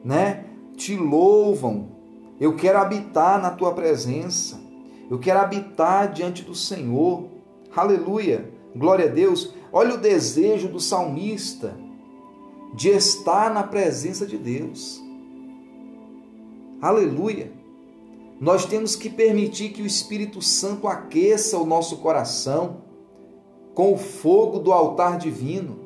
né, 0.03 0.45
te 0.75 0.95
louvam. 0.95 1.89
Eu 2.39 2.55
quero 2.55 2.79
habitar 2.79 3.41
na 3.41 3.51
tua 3.51 3.73
presença. 3.73 4.59
Eu 5.09 5.19
quero 5.19 5.39
habitar 5.39 6.11
diante 6.11 6.41
do 6.41 6.55
Senhor. 6.55 7.25
Aleluia. 7.75 8.49
Glória 8.75 9.05
a 9.05 9.09
Deus. 9.09 9.53
Olha 9.71 9.95
o 9.95 9.97
desejo 9.97 10.67
do 10.67 10.79
salmista 10.79 11.77
de 12.73 12.89
estar 12.89 13.53
na 13.53 13.63
presença 13.63 14.25
de 14.25 14.37
Deus. 14.37 15.01
Aleluia. 16.81 17.51
Nós 18.39 18.65
temos 18.65 18.95
que 18.95 19.09
permitir 19.09 19.69
que 19.69 19.83
o 19.83 19.85
Espírito 19.85 20.41
Santo 20.41 20.87
aqueça 20.87 21.57
o 21.59 21.65
nosso 21.65 21.97
coração 21.97 22.77
com 23.73 23.93
o 23.93 23.97
fogo 23.97 24.59
do 24.59 24.71
altar 24.71 25.17
divino, 25.17 25.79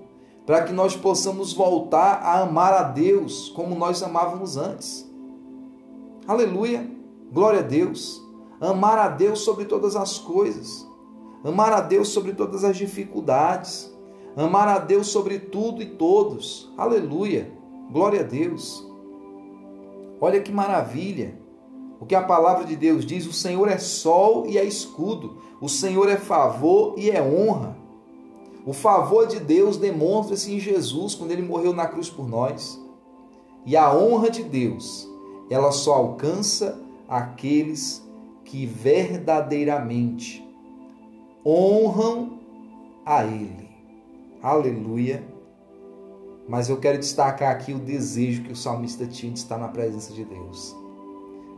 para 0.46 0.64
que 0.64 0.74
nós 0.74 0.96
possamos 0.96 1.54
voltar 1.54 2.22
a 2.22 2.42
amar 2.42 2.74
a 2.74 2.84
Deus 2.84 3.50
como 3.50 3.76
nós 3.76 4.02
amávamos 4.04 4.58
antes. 4.58 5.10
Aleluia! 6.28 6.90
Glória 7.32 7.60
a 7.60 7.64
Deus! 7.64 8.22
Amar 8.60 8.98
a 8.98 9.10
Deus 9.10 9.40
sobre 9.40 9.66
todas 9.66 9.96
as 9.96 10.18
coisas, 10.18 10.88
amar 11.44 11.74
a 11.74 11.82
Deus 11.82 12.08
sobre 12.08 12.34
todas 12.34 12.64
as 12.64 12.78
dificuldades, 12.78 13.94
amar 14.36 14.68
a 14.68 14.80
Deus 14.80 15.08
sobre 15.08 15.40
tudo 15.40 15.82
e 15.82 15.86
todos. 15.86 16.72
Aleluia! 16.78 17.52
Glória 17.92 18.22
a 18.22 18.24
Deus! 18.24 18.86
Olha 20.22 20.40
que 20.42 20.52
maravilha! 20.52 21.38
O 22.00 22.06
que 22.06 22.16
a 22.16 22.24
palavra 22.24 22.66
de 22.66 22.76
Deus 22.76 23.06
diz: 23.06 23.26
o 23.26 23.34
Senhor 23.34 23.68
é 23.68 23.78
sol 23.78 24.46
e 24.48 24.58
é 24.58 24.64
escudo, 24.64 25.38
o 25.62 25.70
Senhor 25.70 26.10
é 26.10 26.18
favor 26.18 26.96
e 26.98 27.10
é 27.10 27.22
honra. 27.22 27.75
O 28.66 28.74
favor 28.74 29.28
de 29.28 29.40
Deus 29.40 29.78
demonstra-se 29.78 30.52
em 30.54 30.60
Jesus 30.60 31.14
quando 31.14 31.32
ele 31.32 31.44
morreu 31.44 31.72
na 31.72 31.86
cruz 31.86 32.10
por 32.10 32.28
nós. 32.28 32.82
E 33.66 33.78
a 33.78 33.96
honra 33.96 34.30
de 34.30 34.44
Deus, 34.44 35.08
ela 35.50 35.72
só 35.72 35.94
alcança 35.94 36.80
aqueles 37.08 38.04
que 38.44 38.66
verdadeiramente 38.66 40.44
honram 41.46 42.40
a 43.06 43.24
Ele. 43.24 43.70
Aleluia. 44.42 45.24
Mas 46.48 46.70
eu 46.70 46.78
quero 46.78 47.00
destacar 47.00 47.52
aqui 47.52 47.74
o 47.74 47.80
desejo 47.80 48.44
que 48.44 48.52
o 48.52 48.56
salmista 48.56 49.06
tinha 49.08 49.32
de 49.32 49.40
estar 49.40 49.58
na 49.58 49.68
presença 49.68 50.14
de 50.14 50.24
Deus. 50.24 50.76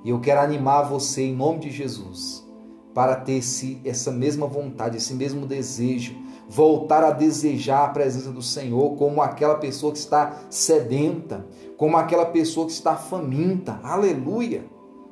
E 0.03 0.09
eu 0.09 0.19
quero 0.19 0.39
animar 0.41 0.83
você 0.83 1.23
em 1.23 1.35
nome 1.35 1.59
de 1.59 1.69
Jesus 1.69 2.45
para 2.93 3.15
ter 3.15 3.33
esse, 3.33 3.81
essa 3.83 4.11
mesma 4.11 4.47
vontade, 4.47 4.97
esse 4.97 5.13
mesmo 5.13 5.45
desejo, 5.45 6.15
voltar 6.47 7.03
a 7.03 7.11
desejar 7.11 7.85
a 7.85 7.89
presença 7.89 8.31
do 8.31 8.41
Senhor 8.41 8.95
como 8.95 9.21
aquela 9.21 9.55
pessoa 9.55 9.91
que 9.91 9.99
está 9.99 10.43
sedenta, 10.49 11.45
como 11.75 11.97
aquela 11.97 12.25
pessoa 12.25 12.65
que 12.65 12.71
está 12.71 12.95
faminta. 12.95 13.79
Aleluia! 13.83 14.65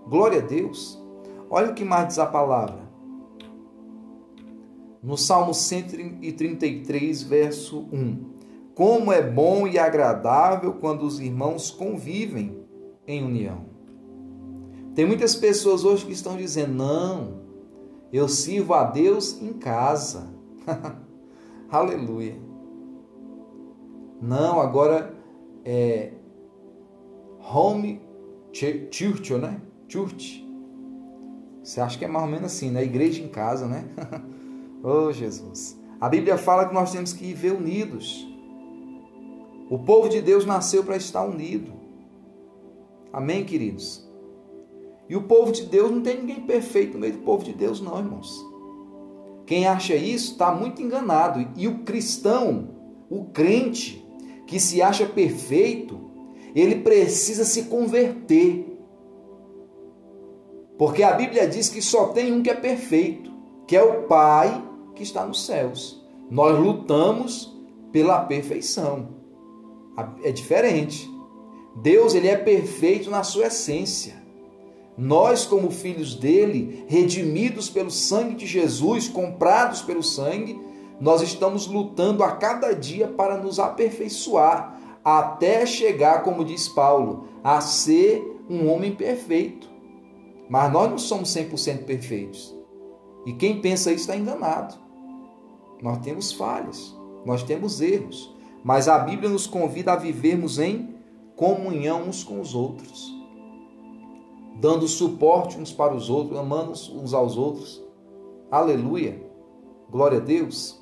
Glória 0.08 0.40
a 0.40 0.46
Deus. 0.46 1.02
Olha 1.50 1.72
o 1.72 1.74
que 1.74 1.84
mais 1.84 2.08
diz 2.08 2.20
a 2.20 2.26
palavra. 2.26 2.86
No 5.02 5.18
Salmo 5.18 5.54
133, 5.54 7.22
verso 7.24 7.88
1. 7.92 8.36
Como 8.74 9.12
é 9.12 9.22
bom 9.22 9.68
e 9.68 9.78
agradável 9.78 10.74
quando 10.74 11.04
os 11.04 11.20
irmãos 11.20 11.70
convivem 11.70 12.66
em 13.08 13.24
união. 13.24 13.66
Tem 14.96 15.06
muitas 15.06 15.36
pessoas 15.36 15.84
hoje 15.84 16.06
que 16.06 16.12
estão 16.12 16.36
dizendo: 16.36 16.74
não, 16.74 17.42
eu 18.12 18.28
sirvo 18.28 18.74
a 18.74 18.84
Deus 18.84 19.42
em 19.42 19.54
casa. 19.54 20.34
Aleluia. 21.76 22.40
Não, 24.22 24.62
agora 24.62 25.14
é 25.66 26.14
home 27.54 28.02
church, 28.54 29.34
né? 29.34 29.62
Church. 29.90 30.48
Você 31.62 31.82
acha 31.82 32.00
que 32.00 32.06
é 32.06 32.08
mais 32.08 32.24
ou 32.24 32.32
menos 32.32 32.46
assim, 32.46 32.72
né? 32.72 32.82
Igreja 32.82 33.22
em 33.22 33.28
casa, 33.28 33.68
né? 33.68 33.90
oh, 34.82 35.12
Jesus. 35.12 35.78
A 36.00 36.08
Bíblia 36.08 36.38
fala 36.38 36.66
que 36.66 36.74
nós 36.74 36.94
temos 36.94 37.12
que 37.12 37.26
viver 37.26 37.52
unidos. 37.52 38.26
O 39.70 39.78
povo 39.78 40.08
de 40.08 40.22
Deus 40.22 40.46
nasceu 40.46 40.82
para 40.82 40.96
estar 40.96 41.26
unido. 41.26 41.74
Amém, 43.12 43.44
queridos? 43.44 44.10
E 45.10 45.16
o 45.18 45.24
povo 45.24 45.52
de 45.52 45.66
Deus 45.66 45.92
não 45.92 46.02
tem 46.02 46.22
ninguém 46.22 46.40
perfeito 46.46 46.94
no 46.94 47.00
meio 47.02 47.18
do 47.18 47.24
povo 47.24 47.44
de 47.44 47.52
Deus, 47.52 47.82
não, 47.82 48.00
irmãos. 48.00 48.55
Quem 49.46 49.68
acha 49.68 49.96
isso 49.96 50.34
está 50.34 50.52
muito 50.52 50.82
enganado. 50.82 51.48
E 51.56 51.68
o 51.68 51.80
cristão, 51.80 52.70
o 53.10 53.26
crente, 53.26 54.04
que 54.48 54.60
se 54.60 54.82
acha 54.82 55.06
perfeito, 55.06 56.00
ele 56.56 56.78
precisa 56.78 57.46
se 57.46 57.64
converter. 57.64 58.80
Porque 60.78 61.04
a 61.04 61.14
Bíblia 61.14 61.48
diz 61.48 61.70
que 61.70 61.82
só 61.82 62.08
tem 62.08 62.34
um 62.34 62.42
que 62.42 62.50
é 62.50 62.56
perfeito, 62.56 63.32
que 63.68 63.76
é 63.76 63.84
o 63.84 64.04
Pai 64.04 64.64
que 64.96 65.04
está 65.04 65.26
nos 65.26 65.46
céus. 65.46 66.04
Nós 66.30 66.58
lutamos 66.58 67.56
pela 67.92 68.20
perfeição. 68.22 69.10
É 70.24 70.32
diferente. 70.32 71.10
Deus 71.82 72.16
ele 72.16 72.28
é 72.28 72.38
perfeito 72.38 73.10
na 73.10 73.24
sua 73.24 73.48
essência. 73.48 74.25
Nós, 74.98 75.46
como 75.46 75.72
filhos 75.72 76.16
dele, 76.16 76.86
redimidos 76.88 77.70
pelo 77.70 77.92
sangue 77.92 78.36
de 78.36 78.46
Jesus, 78.46 79.10
comprados 79.10 79.82
pelo 79.82 80.02
sangue, 80.02 80.60
nós 81.02 81.22
estamos 81.22 81.68
lutando 81.68 82.24
a 82.24 82.32
cada 82.32 82.74
dia 82.74 83.08
para 83.08 83.38
nos 83.38 83.60
aperfeiçoar, 83.60 84.80
até 85.04 85.66
chegar, 85.66 86.24
como 86.24 86.46
diz 86.46 86.70
Paulo, 86.70 87.28
a 87.44 87.60
ser 87.60 88.24
um 88.50 88.72
homem 88.72 88.96
perfeito. 88.96 89.70
Mas 90.50 90.72
nós 90.72 90.90
não 90.90 90.98
somos 90.98 91.30
100% 91.30 91.84
perfeitos. 91.84 92.56
E 93.26 93.34
quem 93.34 93.60
pensa 93.60 93.92
isso 93.92 94.02
está 94.02 94.16
enganado. 94.16 94.76
Nós 95.82 95.98
temos 95.98 96.32
falhas, 96.32 96.96
nós 97.26 97.44
temos 97.44 97.82
erros, 97.82 98.34
mas 98.64 98.88
a 98.88 98.98
Bíblia 98.98 99.30
nos 99.30 99.46
convida 99.46 99.92
a 99.92 99.98
vivermos 99.98 100.58
em 100.58 100.96
comunhão 101.36 102.04
uns 102.04 102.24
com 102.24 102.40
os 102.40 102.56
outros 102.56 103.15
dando 104.56 104.88
suporte 104.88 105.58
uns 105.60 105.72
para 105.72 105.94
os 105.94 106.10
outros, 106.10 106.40
amando 106.40 106.72
uns 106.72 107.14
aos 107.14 107.38
outros. 107.38 107.84
Aleluia! 108.50 109.22
Glória 109.90 110.18
a 110.18 110.22
Deus! 110.22 110.82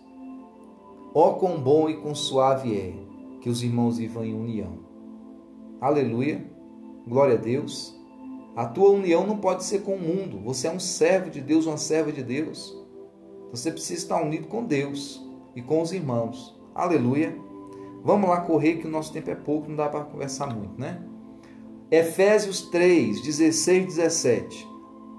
Ó 1.14 1.34
quão 1.34 1.60
bom 1.60 1.90
e 1.90 1.98
quão 1.98 2.16
suave 2.16 2.76
é 2.76 2.94
que 3.42 3.50
os 3.50 3.64
irmãos 3.64 3.98
vivam 3.98 4.24
em 4.24 4.34
união. 4.34 4.80
Aleluia! 5.82 6.46
Glória 7.08 7.36
a 7.36 7.42
Deus! 7.42 8.00
A 8.56 8.66
tua 8.66 8.92
união 8.92 9.26
não 9.26 9.38
pode 9.38 9.64
ser 9.64 9.82
com 9.82 9.96
o 9.96 10.00
mundo. 10.00 10.40
Você 10.46 10.68
é 10.68 10.72
um 10.72 10.80
servo 10.80 11.32
de 11.32 11.42
Deus, 11.42 11.66
uma 11.66 11.78
serva 11.78 12.12
de 12.12 12.24
Deus. 12.24 12.78
Você 13.52 13.72
precisa 13.72 14.02
estar 14.02 14.22
unido 14.22 14.48
com 14.48 14.64
Deus 14.64 15.24
e 15.56 15.62
com 15.62 15.82
os 15.82 15.92
irmãos. 15.92 16.56
Aleluia! 16.76 17.36
Vamos 18.04 18.30
lá 18.30 18.42
correr 18.42 18.76
que 18.76 18.88
o 18.88 18.92
nosso 18.92 19.12
tempo 19.12 19.32
é 19.32 19.36
pouco, 19.36 19.70
não 19.70 19.76
dá 19.76 19.90
para 19.90 20.04
conversar 20.04 20.54
muito, 20.54 20.80
né? 20.80 21.02
Efésios 21.94 22.60
3, 22.72 23.22
16, 23.22 23.86
17. 23.86 24.68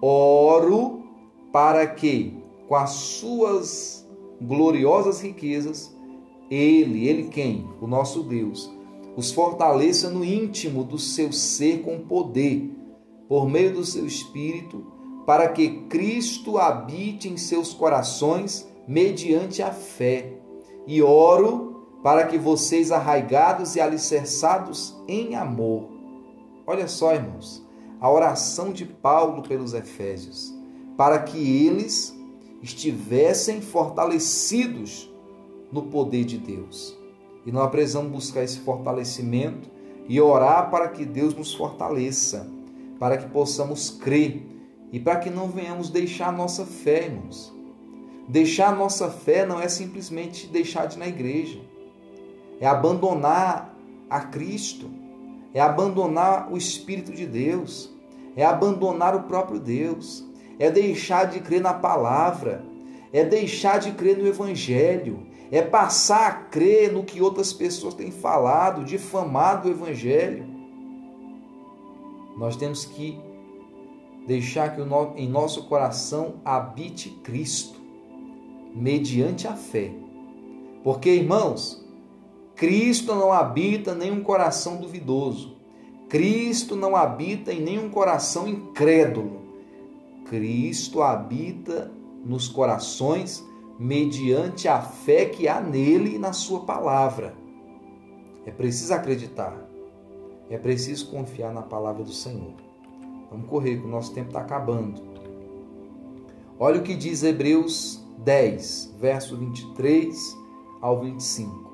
Oro 0.03 1.05
para 1.53 1.87
que, 1.87 2.37
com 2.67 2.75
as 2.75 2.91
suas 2.91 4.05
gloriosas 4.43 5.21
riquezas, 5.21 5.95
Ele, 6.51 7.07
Ele 7.07 7.29
quem? 7.29 7.65
O 7.81 7.87
nosso 7.87 8.25
Deus, 8.25 8.69
os 9.17 9.31
fortaleça 9.31 10.11
no 10.11 10.25
íntimo 10.25 10.83
do 10.83 10.99
seu 10.99 11.33
ser 11.33 11.83
com 11.83 12.01
poder, 12.01 12.69
por 13.29 13.49
meio 13.49 13.75
do 13.75 13.85
seu 13.85 14.05
Espírito, 14.05 14.85
para 15.25 15.47
que 15.51 15.85
Cristo 15.89 16.59
habite 16.59 17.29
em 17.29 17.37
seus 17.37 17.73
corações 17.73 18.69
mediante 18.89 19.63
a 19.63 19.71
fé. 19.71 20.33
E 20.89 21.01
oro 21.01 21.87
para 22.03 22.27
que 22.27 22.37
vocês, 22.37 22.91
arraigados 22.91 23.77
e 23.77 23.81
alicerçados 23.81 25.01
em 25.07 25.37
amor, 25.37 25.94
Olha 26.67 26.89
só, 26.89 27.15
irmãos, 27.15 27.63
a 28.01 28.11
oração 28.11 28.73
de 28.73 28.87
Paulo 28.87 29.43
pelos 29.43 29.75
Efésios, 29.75 30.55
para 30.97 31.19
que 31.19 31.39
eles 31.67 32.15
estivessem 32.63 33.61
fortalecidos 33.61 35.13
no 35.71 35.83
poder 35.85 36.25
de 36.25 36.39
Deus. 36.39 36.97
E 37.45 37.53
nós 37.53 37.71
precisamos 37.71 38.11
buscar 38.11 38.43
esse 38.43 38.61
fortalecimento 38.61 39.69
e 40.09 40.19
orar 40.21 40.71
para 40.71 40.89
que 40.89 41.05
Deus 41.05 41.35
nos 41.35 41.55
fortaleça, 41.55 42.51
para 42.99 43.19
que 43.19 43.29
possamos 43.29 43.91
crer 43.91 44.47
e 44.91 44.99
para 44.99 45.17
que 45.17 45.29
não 45.29 45.49
venhamos 45.49 45.91
deixar 45.91 46.29
a 46.29 46.33
nossa 46.33 46.65
fé, 46.65 47.07
irmãos. 47.07 47.53
Deixar 48.27 48.69
a 48.69 48.77
nossa 48.77 49.11
fé 49.11 49.45
não 49.45 49.61
é 49.61 49.69
simplesmente 49.69 50.47
deixar 50.47 50.87
de 50.87 50.97
ir 50.97 50.99
na 50.99 51.09
igreja, 51.09 51.61
é 52.59 52.67
abandonar 52.67 53.77
a 54.09 54.21
Cristo 54.21 54.89
é 55.55 55.61
abandonar 55.61 56.53
o 56.53 56.57
Espírito 56.57 57.13
de 57.13 57.25
Deus, 57.25 57.89
é 58.37 58.45
abandonar 58.45 59.15
o 59.15 59.23
próprio 59.23 59.61
Deus, 59.61 60.29
é 60.59 60.69
deixar 60.69 61.27
de 61.27 61.39
crer 61.39 61.61
na 61.61 61.73
palavra, 61.73 62.65
é 63.13 63.25
deixar 63.25 63.79
de 63.79 63.93
crer 63.93 64.19
no 64.19 64.27
Evangelho, 64.27 65.29
é 65.53 65.63
passar 65.63 66.27
a 66.27 66.33
crer 66.33 66.93
no 66.93 67.05
que 67.05 67.23
outras 67.23 67.53
pessoas 67.53 67.95
têm 67.95 68.11
falado, 68.11 68.85
difamado 68.85 69.69
o 69.69 69.71
Evangelho. 69.71 70.45
Nós 72.37 72.57
temos 72.57 72.85
que 72.85 73.17
deixar 74.27 74.75
que 74.75 74.81
em 75.17 75.29
nosso 75.29 75.65
coração 75.69 76.41
habite 76.45 77.11
Cristo, 77.23 77.81
mediante 78.75 79.47
a 79.47 79.55
fé. 79.55 79.93
Porque, 80.83 81.11
irmãos, 81.11 81.84
Cristo 82.57 83.15
não 83.15 83.33
habita 83.33 83.95
nenhum 83.95 84.23
coração 84.23 84.77
duvidoso. 84.77 85.57
Cristo 86.09 86.77
não 86.77 86.95
habita 86.95 87.53
em 87.53 87.61
nenhum 87.61 87.89
coração 87.89 88.47
incrédulo. 88.47 89.43
Cristo 90.27 91.03
habita 91.03 91.91
nos 92.25 92.49
corações 92.49 93.45
mediante 93.79 94.69
a 94.69 94.81
fé 94.81 95.27
que 95.27 95.49
há 95.49 95.61
nele 95.61 96.15
e 96.15 96.19
na 96.19 96.33
sua 96.33 96.61
palavra. 96.61 97.35
É 98.47 98.51
preciso 98.51 98.95
acreditar. 98.95 99.57
É 100.49 100.57
preciso 100.57 101.11
confiar 101.11 101.53
na 101.53 101.63
palavra 101.63 102.05
do 102.05 102.13
Senhor. 102.13 102.55
Vamos 103.31 103.49
correr, 103.49 103.79
que 103.79 103.87
o 103.87 103.91
nosso 103.91 104.13
tempo 104.13 104.29
está 104.29 104.41
acabando. 104.41 105.03
Olha 106.59 106.79
o 106.79 106.85
que 106.85 106.95
diz 106.95 107.25
Hebreus 107.25 108.05
10, 108.19 108.95
verso 109.01 109.37
23 109.37 110.37
ao 110.81 111.01
25. 111.01 111.74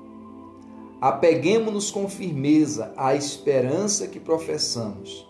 Apeguemos-nos 1.01 1.89
com 1.89 2.07
firmeza 2.07 2.93
à 2.95 3.15
esperança 3.15 4.07
que 4.07 4.19
professamos, 4.19 5.27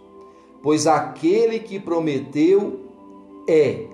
pois 0.62 0.86
aquele 0.86 1.60
que 1.60 1.80
prometeu 1.80 2.82
é 3.48 3.88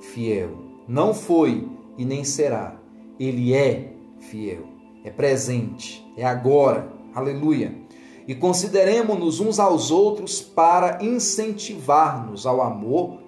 fiel. 0.00 0.50
Não 0.88 1.12
foi 1.12 1.68
e 1.98 2.04
nem 2.06 2.24
será. 2.24 2.80
Ele 3.20 3.52
é 3.52 3.92
fiel. 4.18 4.64
É 5.04 5.10
presente, 5.10 6.02
é 6.16 6.24
agora. 6.24 6.90
Aleluia. 7.14 7.74
E 8.26 8.34
consideremos-nos 8.34 9.38
uns 9.38 9.58
aos 9.58 9.90
outros 9.90 10.40
para 10.40 11.04
incentivar-nos 11.04 12.46
ao 12.46 12.62
amor 12.62 13.18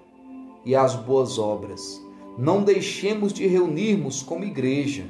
e 0.65 0.75
às 0.75 0.95
boas 0.95 1.37
obras. 1.37 2.01
Não 2.37 2.63
deixemos 2.63 3.31
de 3.31 3.45
reunirmos 3.45 4.23
como 4.23 4.43
igreja, 4.43 5.05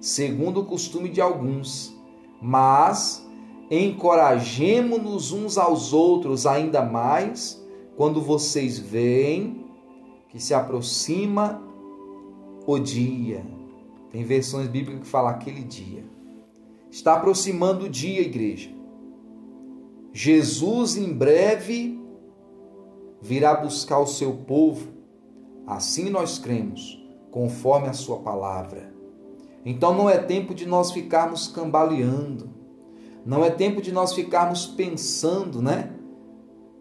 segundo 0.00 0.60
o 0.60 0.64
costume 0.64 1.08
de 1.08 1.20
alguns, 1.20 1.96
mas 2.42 3.24
encorajemo-nos 3.70 5.30
uns 5.30 5.56
aos 5.56 5.92
outros 5.92 6.44
ainda 6.44 6.82
mais 6.82 7.64
quando 7.96 8.20
vocês 8.20 8.78
veem 8.78 9.64
que 10.28 10.42
se 10.42 10.52
aproxima 10.52 11.62
o 12.66 12.78
dia. 12.78 13.46
Tem 14.10 14.24
versões 14.24 14.66
bíblicas 14.66 15.02
que 15.02 15.08
falam 15.08 15.30
aquele 15.30 15.62
dia. 15.62 16.04
Está 16.90 17.14
aproximando 17.14 17.86
o 17.86 17.88
dia, 17.88 18.20
igreja. 18.20 18.70
Jesus 20.12 20.96
em 20.96 21.12
breve 21.12 21.98
virá 23.20 23.54
buscar 23.54 24.00
o 24.00 24.06
seu 24.06 24.34
povo. 24.34 24.88
Assim 25.66 26.10
nós 26.10 26.38
cremos, 26.38 27.00
conforme 27.30 27.88
a 27.88 27.92
sua 27.92 28.18
palavra. 28.18 28.92
Então 29.64 29.94
não 29.94 30.10
é 30.10 30.18
tempo 30.18 30.54
de 30.54 30.66
nós 30.66 30.90
ficarmos 30.90 31.48
cambaleando. 31.48 32.50
Não 33.24 33.44
é 33.44 33.50
tempo 33.50 33.80
de 33.80 33.92
nós 33.92 34.12
ficarmos 34.12 34.66
pensando, 34.66 35.62
né? 35.62 35.92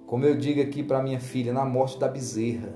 Como 0.08 0.26
eu 0.26 0.36
digo 0.36 0.62
aqui 0.62 0.82
para 0.82 1.02
minha 1.02 1.20
filha, 1.20 1.54
na 1.54 1.64
morte 1.64 2.00
da 2.00 2.08
bezerra. 2.08 2.76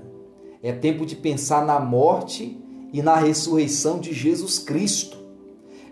É 0.62 0.72
tempo 0.72 1.04
de 1.04 1.16
pensar 1.16 1.66
na 1.66 1.78
morte 1.78 2.60
e 2.92 3.02
na 3.02 3.16
ressurreição 3.16 3.98
de 3.98 4.12
Jesus 4.12 4.58
Cristo. 4.58 5.18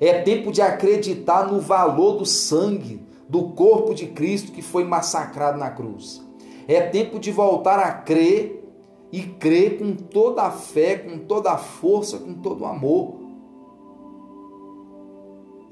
É 0.00 0.22
tempo 0.22 0.53
de 0.53 0.62
acreditar 0.62 1.50
no 1.50 1.61
valor 1.61 2.16
do 2.16 2.27
sangue 2.27 3.03
do 3.29 3.50
corpo 3.50 3.94
de 3.94 4.07
Cristo 4.07 4.53
que 4.53 4.62
foi 4.62 4.85
massacrado 4.85 5.59
na 5.59 5.70
cruz. 5.70 6.22
É 6.66 6.81
tempo 6.81 7.18
de 7.18 7.31
voltar 7.31 7.79
a 7.79 7.92
crer 7.92 8.64
e 9.12 9.22
crer 9.22 9.79
com 9.79 9.94
toda 9.94 10.42
a 10.42 10.50
fé, 10.50 10.96
com 10.96 11.18
toda 11.18 11.53
a 11.53 11.59
força, 11.59 12.18
com 12.18 12.35
todo 12.35 12.62
o 12.62 12.66
amor. 12.66 13.24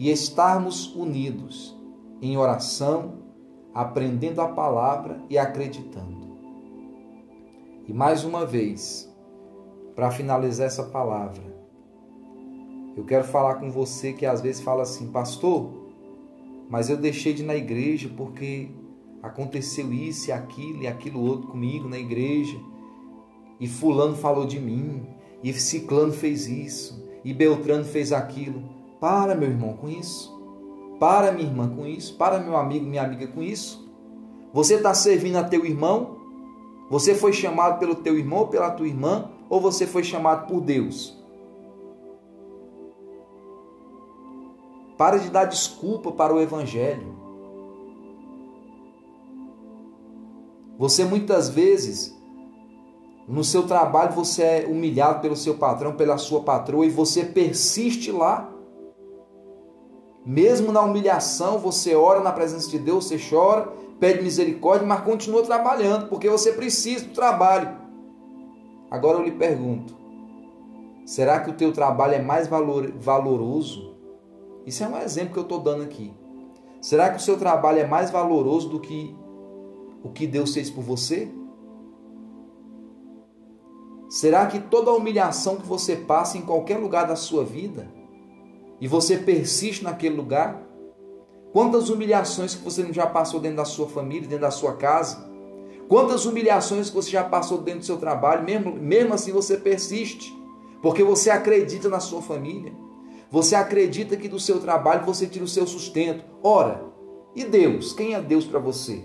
E 0.02 0.10
estarmos 0.10 0.92
unidos 0.96 1.78
em 2.20 2.36
oração, 2.36 3.22
aprendendo 3.72 4.40
a 4.40 4.48
palavra 4.48 5.22
e 5.30 5.38
acreditando. 5.38 6.26
E 7.86 7.92
mais 7.92 8.24
uma 8.24 8.44
vez, 8.44 9.08
para 9.94 10.10
finalizar 10.10 10.66
essa 10.66 10.82
palavra, 10.82 11.44
eu 12.96 13.04
quero 13.04 13.22
falar 13.22 13.60
com 13.60 13.70
você 13.70 14.12
que 14.12 14.26
às 14.26 14.40
vezes 14.40 14.60
fala 14.60 14.82
assim, 14.82 15.06
pastor, 15.12 15.70
mas 16.68 16.90
eu 16.90 16.96
deixei 16.96 17.32
de 17.32 17.44
ir 17.44 17.46
na 17.46 17.54
igreja 17.54 18.10
porque 18.16 18.70
aconteceu 19.22 19.92
isso 19.92 20.30
e 20.30 20.32
aquilo 20.32 20.82
e 20.82 20.88
aquilo 20.88 21.22
outro 21.22 21.46
comigo 21.46 21.88
na 21.88 21.96
igreja. 22.00 22.58
E 23.60 23.68
fulano 23.68 24.16
falou 24.16 24.46
de 24.46 24.58
mim, 24.58 25.06
e 25.44 25.52
ciclano 25.52 26.12
fez 26.12 26.48
isso, 26.48 27.08
e 27.24 27.32
Beltrano 27.32 27.84
fez 27.84 28.12
aquilo. 28.12 28.81
Para, 29.02 29.34
meu 29.34 29.48
irmão, 29.48 29.72
com 29.72 29.88
isso. 29.88 30.32
Para, 31.00 31.32
minha 31.32 31.48
irmã, 31.48 31.68
com 31.68 31.84
isso. 31.84 32.14
Para, 32.14 32.38
meu 32.38 32.56
amigo, 32.56 32.86
minha 32.86 33.02
amiga, 33.02 33.26
com 33.26 33.42
isso. 33.42 33.84
Você 34.52 34.76
está 34.76 34.94
servindo 34.94 35.38
a 35.38 35.42
teu 35.42 35.66
irmão? 35.66 36.18
Você 36.88 37.12
foi 37.12 37.32
chamado 37.32 37.80
pelo 37.80 37.96
teu 37.96 38.16
irmão 38.16 38.38
ou 38.38 38.46
pela 38.46 38.70
tua 38.70 38.86
irmã? 38.86 39.28
Ou 39.50 39.60
você 39.60 39.88
foi 39.88 40.04
chamado 40.04 40.46
por 40.46 40.60
Deus? 40.60 41.20
Para 44.96 45.18
de 45.18 45.30
dar 45.30 45.46
desculpa 45.46 46.12
para 46.12 46.32
o 46.32 46.40
Evangelho. 46.40 47.12
Você 50.78 51.04
muitas 51.04 51.48
vezes, 51.48 52.16
no 53.26 53.42
seu 53.42 53.66
trabalho, 53.66 54.12
você 54.12 54.42
é 54.44 54.66
humilhado 54.70 55.20
pelo 55.20 55.34
seu 55.34 55.56
patrão, 55.56 55.96
pela 55.96 56.18
sua 56.18 56.42
patroa, 56.42 56.86
e 56.86 56.88
você 56.88 57.24
persiste 57.24 58.12
lá. 58.12 58.51
Mesmo 60.24 60.72
na 60.72 60.80
humilhação, 60.82 61.58
você 61.58 61.94
ora 61.94 62.20
na 62.20 62.32
presença 62.32 62.70
de 62.70 62.78
Deus, 62.78 63.06
você 63.06 63.18
chora, 63.18 63.72
pede 63.98 64.22
misericórdia, 64.22 64.86
mas 64.86 65.02
continua 65.02 65.42
trabalhando, 65.42 66.08
porque 66.08 66.28
você 66.28 66.52
precisa 66.52 67.06
do 67.06 67.14
trabalho. 67.14 67.76
Agora 68.90 69.18
eu 69.18 69.24
lhe 69.24 69.32
pergunto: 69.32 69.96
será 71.04 71.40
que 71.40 71.50
o 71.50 71.54
teu 71.54 71.72
trabalho 71.72 72.14
é 72.14 72.22
mais 72.22 72.46
valor, 72.46 72.92
valoroso 72.92 73.92
isso 74.66 74.84
é 74.84 74.88
um 74.88 74.96
exemplo 74.98 75.32
que 75.32 75.38
eu 75.38 75.44
estou 75.44 75.58
dando 75.58 75.82
aqui. 75.82 76.12
Será 76.80 77.10
que 77.10 77.16
o 77.16 77.20
seu 77.20 77.38
trabalho 77.38 77.80
é 77.80 77.86
mais 77.86 78.10
valoroso 78.10 78.68
do 78.68 78.80
que 78.80 79.14
o 80.02 80.10
que 80.10 80.26
Deus 80.26 80.54
fez 80.54 80.70
por 80.70 80.82
você? 80.82 81.30
Será 84.08 84.46
que 84.46 84.60
toda 84.60 84.90
a 84.90 84.94
humilhação 84.94 85.56
que 85.56 85.66
você 85.66 85.96
passa 85.96 86.36
em 86.36 86.42
qualquer 86.42 86.78
lugar 86.78 87.06
da 87.06 87.16
sua 87.16 87.44
vida 87.44 87.88
e 88.82 88.88
você 88.88 89.16
persiste 89.16 89.84
naquele 89.84 90.16
lugar? 90.16 90.60
Quantas 91.52 91.88
humilhações 91.88 92.56
que 92.56 92.64
você 92.64 92.92
já 92.92 93.06
passou 93.06 93.38
dentro 93.38 93.58
da 93.58 93.64
sua 93.64 93.86
família, 93.86 94.28
dentro 94.28 94.40
da 94.40 94.50
sua 94.50 94.74
casa? 94.74 95.30
Quantas 95.88 96.26
humilhações 96.26 96.88
que 96.90 96.96
você 96.96 97.08
já 97.08 97.22
passou 97.22 97.58
dentro 97.58 97.78
do 97.78 97.86
seu 97.86 97.96
trabalho, 97.96 98.42
mesmo, 98.42 98.74
mesmo 98.74 99.14
assim 99.14 99.30
você 99.30 99.56
persiste, 99.56 100.36
porque 100.82 101.04
você 101.04 101.30
acredita 101.30 101.88
na 101.88 102.00
sua 102.00 102.20
família. 102.20 102.72
Você 103.30 103.54
acredita 103.54 104.16
que 104.16 104.26
do 104.26 104.40
seu 104.40 104.58
trabalho 104.58 105.06
você 105.06 105.28
tira 105.28 105.44
o 105.44 105.48
seu 105.48 105.64
sustento. 105.64 106.24
Ora, 106.42 106.84
e 107.36 107.44
Deus? 107.44 107.92
Quem 107.92 108.14
é 108.14 108.20
Deus 108.20 108.46
para 108.46 108.58
você? 108.58 109.04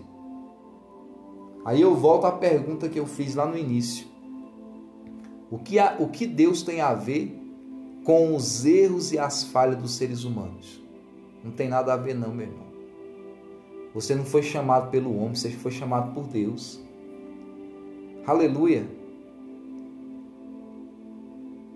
Aí 1.64 1.80
eu 1.80 1.94
volto 1.94 2.26
à 2.26 2.32
pergunta 2.32 2.90
que 2.90 3.00
eu 3.00 3.06
fiz 3.06 3.36
lá 3.36 3.46
no 3.46 3.56
início. 3.56 4.08
O 5.52 5.60
que, 5.60 5.78
a, 5.78 5.98
o 6.00 6.08
que 6.08 6.26
Deus 6.26 6.64
tem 6.64 6.82
a 6.82 6.96
ver 6.96 7.37
com 8.08 8.34
os 8.34 8.64
erros 8.64 9.12
e 9.12 9.20
as 9.20 9.44
falhas 9.44 9.76
dos 9.76 9.98
seres 9.98 10.24
humanos? 10.24 10.82
Não 11.44 11.52
tem 11.52 11.68
nada 11.68 11.92
a 11.92 11.98
ver, 11.98 12.14
não, 12.14 12.34
meu 12.34 12.48
irmão. 12.48 12.68
Você 13.94 14.16
não 14.16 14.24
foi 14.24 14.42
chamado 14.42 14.90
pelo 14.90 15.14
homem, 15.18 15.36
você 15.36 15.50
foi 15.50 15.72
chamado 15.72 16.14
por 16.14 16.26
Deus. 16.26 16.80
Aleluia. 18.26 18.88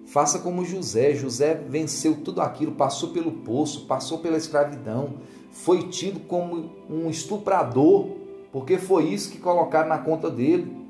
Faça 0.06 0.40
como 0.40 0.64
José. 0.64 1.16
José 1.16 1.54
venceu 1.54 2.22
tudo 2.24 2.40
aquilo, 2.40 2.72
passou 2.72 3.10
pelo 3.10 3.34
poço, 3.34 3.86
passou 3.86 4.20
pela 4.20 4.38
escravidão, 4.38 5.16
foi 5.52 5.90
tido 5.90 6.22
como 6.22 6.72
um 6.90 7.10
estuprador, 7.10 8.08
porque 8.54 8.78
foi 8.78 9.04
isso 9.10 9.32
que 9.32 9.38
colocaram 9.38 9.90
na 9.90 9.98
conta 9.98 10.30
dele. 10.30 10.81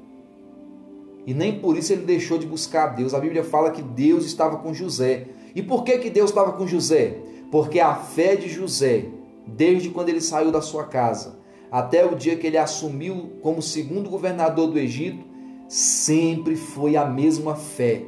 E 1.25 1.33
nem 1.33 1.59
por 1.59 1.77
isso 1.77 1.93
ele 1.93 2.05
deixou 2.05 2.37
de 2.37 2.47
buscar 2.47 2.83
a 2.83 2.87
Deus. 2.93 3.13
A 3.13 3.19
Bíblia 3.19 3.43
fala 3.43 3.71
que 3.71 3.81
Deus 3.81 4.25
estava 4.25 4.57
com 4.57 4.73
José. 4.73 5.27
E 5.55 5.61
por 5.61 5.83
que, 5.83 5.97
que 5.97 6.09
Deus 6.09 6.29
estava 6.29 6.53
com 6.53 6.65
José? 6.65 7.17
Porque 7.51 7.79
a 7.79 7.95
fé 7.95 8.35
de 8.35 8.49
José, 8.49 9.05
desde 9.45 9.89
quando 9.89 10.09
ele 10.09 10.21
saiu 10.21 10.51
da 10.51 10.61
sua 10.61 10.85
casa, 10.85 11.39
até 11.71 12.05
o 12.05 12.15
dia 12.15 12.35
que 12.35 12.47
ele 12.47 12.57
assumiu 12.57 13.33
como 13.41 13.61
segundo 13.61 14.09
governador 14.09 14.67
do 14.67 14.79
Egito, 14.79 15.23
sempre 15.67 16.55
foi 16.55 16.95
a 16.95 17.05
mesma 17.05 17.55
fé 17.55 18.05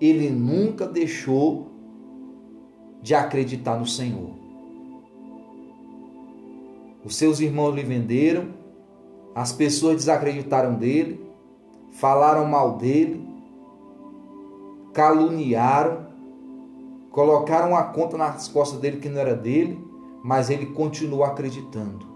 ele 0.00 0.30
nunca 0.30 0.86
deixou 0.86 1.70
de 3.02 3.14
acreditar 3.14 3.78
no 3.78 3.86
Senhor. 3.86 4.30
Os 7.04 7.16
seus 7.16 7.40
irmãos 7.40 7.74
lhe 7.74 7.82
venderam, 7.82 8.48
as 9.34 9.52
pessoas 9.52 9.96
desacreditaram 9.96 10.74
dele, 10.74 11.20
falaram 11.94 12.44
mal 12.44 12.76
dele, 12.76 13.26
caluniaram, 14.92 16.06
colocaram 17.10 17.76
a 17.76 17.84
conta 17.84 18.16
nas 18.16 18.48
costas 18.48 18.80
dele 18.80 18.98
que 18.98 19.08
não 19.08 19.20
era 19.20 19.34
dele, 19.34 19.82
mas 20.22 20.50
ele 20.50 20.66
continuou 20.66 21.24
acreditando. 21.24 22.06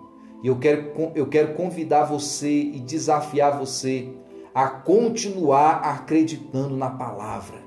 E 0.42 0.48
eu 0.48 0.58
quero, 0.58 0.92
eu 1.14 1.26
quero 1.26 1.54
convidar 1.54 2.04
você 2.04 2.50
e 2.50 2.80
desafiar 2.80 3.58
você 3.58 4.08
a 4.54 4.68
continuar 4.68 5.76
acreditando 5.76 6.76
na 6.76 6.90
palavra, 6.90 7.58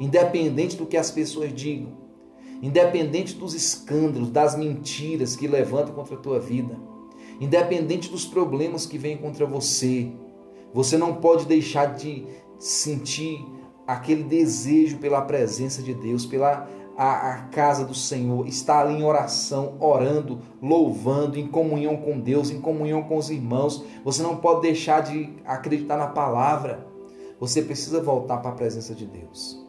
independente 0.00 0.76
do 0.76 0.86
que 0.86 0.96
as 0.96 1.10
pessoas 1.10 1.52
digam, 1.52 1.92
independente 2.60 3.34
dos 3.34 3.54
escândalos, 3.54 4.30
das 4.30 4.56
mentiras 4.56 5.36
que 5.36 5.46
levantam 5.46 5.94
contra 5.94 6.16
a 6.16 6.20
tua 6.20 6.40
vida, 6.40 6.76
independente 7.40 8.10
dos 8.10 8.24
problemas 8.24 8.86
que 8.86 8.98
vêm 8.98 9.16
contra 9.16 9.46
você. 9.46 10.10
Você 10.72 10.96
não 10.96 11.14
pode 11.14 11.46
deixar 11.46 11.94
de 11.94 12.26
sentir 12.58 13.44
aquele 13.86 14.22
desejo 14.22 14.98
pela 14.98 15.22
presença 15.22 15.82
de 15.82 15.94
Deus, 15.94 16.26
pela 16.26 16.68
a, 16.98 17.30
a, 17.30 17.38
casa 17.44 17.84
do 17.84 17.94
Senhor, 17.94 18.44
estar 18.48 18.80
ali 18.80 18.94
em 18.94 19.04
oração, 19.04 19.76
orando, 19.78 20.40
louvando, 20.60 21.38
em 21.38 21.46
comunhão 21.46 21.96
com 21.96 22.18
Deus, 22.18 22.50
em 22.50 22.60
comunhão 22.60 23.04
com 23.04 23.16
os 23.16 23.30
irmãos. 23.30 23.84
Você 24.04 24.20
não 24.20 24.36
pode 24.36 24.62
deixar 24.62 25.00
de 25.02 25.32
acreditar 25.46 25.96
na 25.96 26.08
palavra. 26.08 26.84
Você 27.38 27.62
precisa 27.62 28.02
voltar 28.02 28.38
para 28.38 28.50
a 28.50 28.54
presença 28.54 28.96
de 28.96 29.06
Deus. 29.06 29.64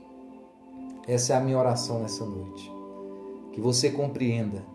Essa 1.08 1.34
é 1.34 1.36
a 1.38 1.40
minha 1.40 1.58
oração 1.60 2.00
nessa 2.00 2.26
noite. 2.26 2.72
Que 3.52 3.62
você 3.62 3.92
compreenda 3.92 4.66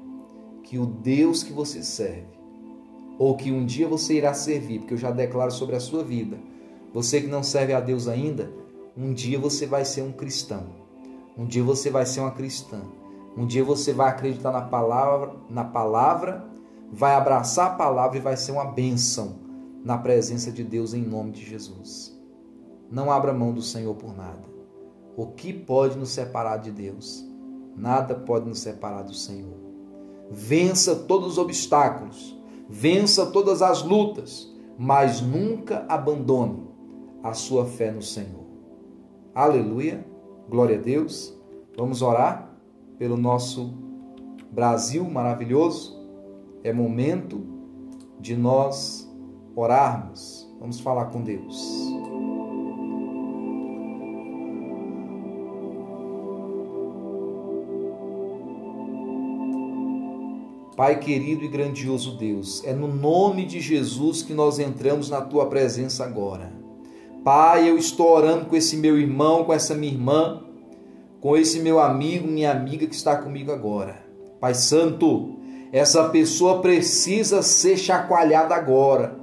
que 0.63 0.79
o 0.79 0.87
Deus 0.87 1.43
que 1.43 1.53
você 1.53 1.83
serve, 1.83 2.34
ou 3.19 3.37
que 3.37 3.53
um 3.53 3.65
dia 3.65 3.87
você 3.87 4.15
irá 4.15 4.35
servir, 4.35 4.81
porque 4.81 4.95
eu 4.95 4.99
já 4.99 5.11
declaro 5.11 5.51
sobre 5.51 5.77
a 5.77 5.81
sua 5.81 6.03
vida, 6.03 6.39
você 6.93 7.21
que 7.21 7.27
não 7.27 7.43
serve 7.43 7.73
a 7.73 7.81
Deus 7.81 8.09
ainda, 8.09 8.53
um 8.97 9.13
dia 9.13 9.39
você 9.39 9.67
vai 9.67 9.85
ser 9.85 10.03
um 10.03 10.13
cristão. 10.13 10.65
Um 11.37 11.45
dia 11.45 11.65
você 11.65 11.91
vai 11.91 12.07
ser 12.07 12.21
uma 12.21 12.31
cristã. 12.31 12.81
Um 13.37 13.45
dia 13.45 13.65
você 13.65 13.93
vai 13.93 14.09
acreditar 14.09 14.53
na 14.53 14.63
palavra, 14.63 15.35
na 15.51 15.65
palavra, 15.65 16.45
vai 16.93 17.15
abraçar 17.15 17.73
a 17.73 17.75
palavra 17.75 18.17
e 18.17 18.21
vai 18.21 18.37
ser 18.37 18.53
uma 18.53 18.65
bênção 18.65 19.41
na 19.85 19.99
presença 19.99 20.53
de 20.53 20.63
Deus 20.63 20.95
em 20.95 21.03
nome 21.03 21.33
de 21.33 21.45
Jesus. 21.45 22.17
Não 22.89 23.11
abra 23.11 23.33
mão 23.33 23.53
do 23.53 23.63
Senhor 23.63 23.95
por 23.97 24.17
nada. 24.17 24.45
O 25.17 25.27
que 25.27 25.53
pode 25.53 25.99
nos 25.99 26.11
separar 26.11 26.59
de 26.59 26.71
Deus? 26.71 27.29
Nada 27.77 28.15
pode 28.15 28.49
nos 28.49 28.61
separar 28.61 29.03
do 29.03 29.15
Senhor. 29.15 29.57
Vença 30.31 30.95
todos 30.95 31.33
os 31.33 31.39
obstáculos, 31.39 32.34
vença 32.69 33.27
todas 33.27 33.63
as 33.63 33.83
lutas, 33.83 34.53
mas 34.79 35.21
nunca 35.21 35.85
abandone 35.89 36.65
a 37.23 37.33
sua 37.33 37.67
fé 37.67 37.91
no 37.91 38.03
Senhor. 38.03 38.45
Aleluia. 39.35 40.07
Glória 40.49 40.79
a 40.79 40.81
Deus. 40.81 41.35
Vamos 41.77 42.03
orar 42.03 42.55
pelo 42.99 43.17
nosso 43.17 43.75
Brasil 44.51 45.05
maravilhoso. 45.05 46.01
É 46.63 46.73
momento 46.73 47.45
de 48.21 48.37
nós 48.37 49.11
orarmos. 49.57 50.49
Vamos 50.61 50.81
falar 50.81 51.07
com 51.07 51.23
Deus. 51.23 51.94
Pai 60.77 60.99
querido 60.99 61.45
e 61.45 61.49
grandioso 61.49 62.17
Deus, 62.17 62.65
é 62.65 62.73
no 62.73 62.89
nome 62.89 63.47
de 63.47 63.61
Jesus 63.61 64.23
que 64.23 64.35
nós 64.35 64.59
entramos 64.59 65.09
na 65.09 65.21
tua 65.21 65.47
presença 65.47 66.05
agora. 66.05 66.53
Pai, 67.23 67.71
eu 67.71 67.79
estou 67.79 68.11
orando 68.11 68.47
com 68.47 68.57
esse 68.57 68.77
meu 68.77 68.99
irmão, 68.99 69.45
com 69.45 69.53
essa 69.53 69.73
minha 69.73 69.93
irmã, 69.93 70.43
com 71.21 71.37
esse 71.37 71.61
meu 71.61 71.79
amigo, 71.79 72.27
minha 72.27 72.51
amiga 72.51 72.89
que 72.89 72.95
está 72.95 73.17
comigo 73.17 73.53
agora. 73.53 74.05
Pai 74.41 74.53
Santo, 74.53 75.37
essa 75.71 76.09
pessoa 76.09 76.61
precisa 76.61 77.41
ser 77.41 77.77
chacoalhada 77.77 78.57
agora, 78.57 79.17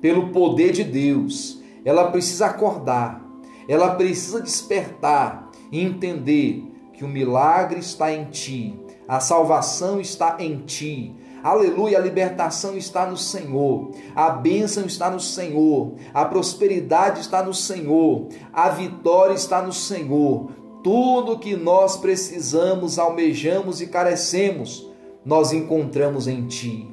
pelo 0.00 0.28
poder 0.28 0.70
de 0.70 0.84
Deus. 0.84 1.60
Ela 1.84 2.12
precisa 2.12 2.46
acordar, 2.46 3.28
ela 3.66 3.96
precisa 3.96 4.40
despertar 4.40 5.50
e 5.72 5.80
entender 5.80 6.64
que 6.92 7.04
o 7.04 7.08
milagre 7.08 7.80
está 7.80 8.12
em 8.12 8.26
ti, 8.26 8.78
a 9.06 9.20
salvação 9.20 10.00
está 10.00 10.36
em 10.38 10.58
ti, 10.58 11.14
Aleluia, 11.42 11.98
a 11.98 12.00
libertação 12.00 12.76
está 12.76 13.04
no 13.04 13.16
Senhor, 13.16 13.90
a 14.14 14.30
bênção 14.30 14.86
está 14.86 15.10
no 15.10 15.18
Senhor, 15.18 15.94
a 16.14 16.24
prosperidade 16.24 17.18
está 17.18 17.42
no 17.42 17.52
Senhor, 17.52 18.28
a 18.52 18.68
vitória 18.68 19.34
está 19.34 19.60
no 19.60 19.72
Senhor. 19.72 20.50
Tudo 20.84 21.40
que 21.40 21.56
nós 21.56 21.96
precisamos, 21.96 22.96
almejamos 22.96 23.80
e 23.80 23.88
carecemos, 23.88 24.88
nós 25.24 25.52
encontramos 25.52 26.28
em 26.28 26.46
Ti. 26.46 26.88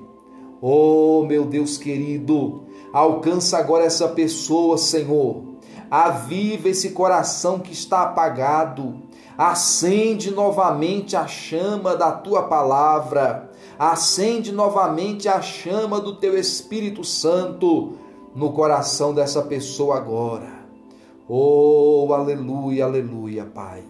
Oh, 0.60 1.24
meu 1.28 1.46
Deus 1.46 1.78
querido, 1.78 2.64
alcança 2.92 3.56
agora 3.56 3.86
essa 3.86 4.08
pessoa, 4.08 4.80
Senhor. 4.80 5.44
Aviva 5.92 6.70
esse 6.70 6.90
coração 6.90 7.60
que 7.60 7.72
está 7.72 8.02
apagado. 8.02 8.96
Acende 9.40 10.32
novamente 10.32 11.16
a 11.16 11.26
chama 11.26 11.96
da 11.96 12.12
tua 12.12 12.44
palavra 12.44 13.50
acende 13.80 14.52
novamente 14.52 15.30
a 15.30 15.42
chama 15.42 16.02
do 16.02 16.18
teu 16.18 16.38
Espírito 16.38 17.02
Santo 17.06 17.94
no 18.36 18.52
coração 18.52 19.14
dessa 19.14 19.42
pessoa 19.42 19.96
agora. 19.96 20.60
Oh, 21.30 22.10
aleluia, 22.14 22.84
aleluia, 22.84 23.46
Pai. 23.46 23.82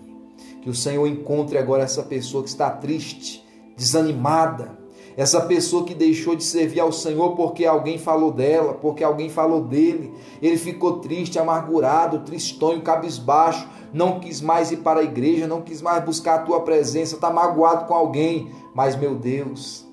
Que 0.62 0.70
o 0.70 0.76
Senhor 0.76 1.08
encontre 1.08 1.58
agora 1.58 1.84
essa 1.84 2.04
pessoa 2.04 2.44
que 2.44 2.50
está 2.50 2.70
triste, 2.70 3.44
desanimada, 3.76 4.78
essa 5.20 5.42
pessoa 5.42 5.84
que 5.84 5.94
deixou 5.94 6.34
de 6.34 6.46
servir 6.46 6.80
ao 6.80 6.94
Senhor 6.94 7.36
porque 7.36 7.66
alguém 7.66 7.98
falou 7.98 8.32
dela, 8.32 8.76
porque 8.76 9.04
alguém 9.04 9.30
falou 9.30 9.62
dele. 9.62 10.14
Ele 10.42 10.56
ficou 10.56 11.00
triste, 11.00 11.38
amargurado, 11.38 12.20
tristonho, 12.20 12.82
cabisbaixo, 12.82 13.68
não 13.92 14.22
quis 14.22 14.40
mais 14.40 14.72
ir 14.72 14.78
para 14.78 15.02
a 15.02 15.04
igreja, 15.04 15.46
não 15.46 15.62
quis 15.62 15.82
mais 15.82 16.02
buscar 16.06 16.36
a 16.36 16.44
tua 16.44 16.62
presença, 16.62 17.16
está 17.16 17.30
magoado 17.30 17.86
com 17.86 17.94
alguém. 17.94 18.50
Mas, 18.74 18.96
meu 18.96 19.14
Deus, 19.14 19.86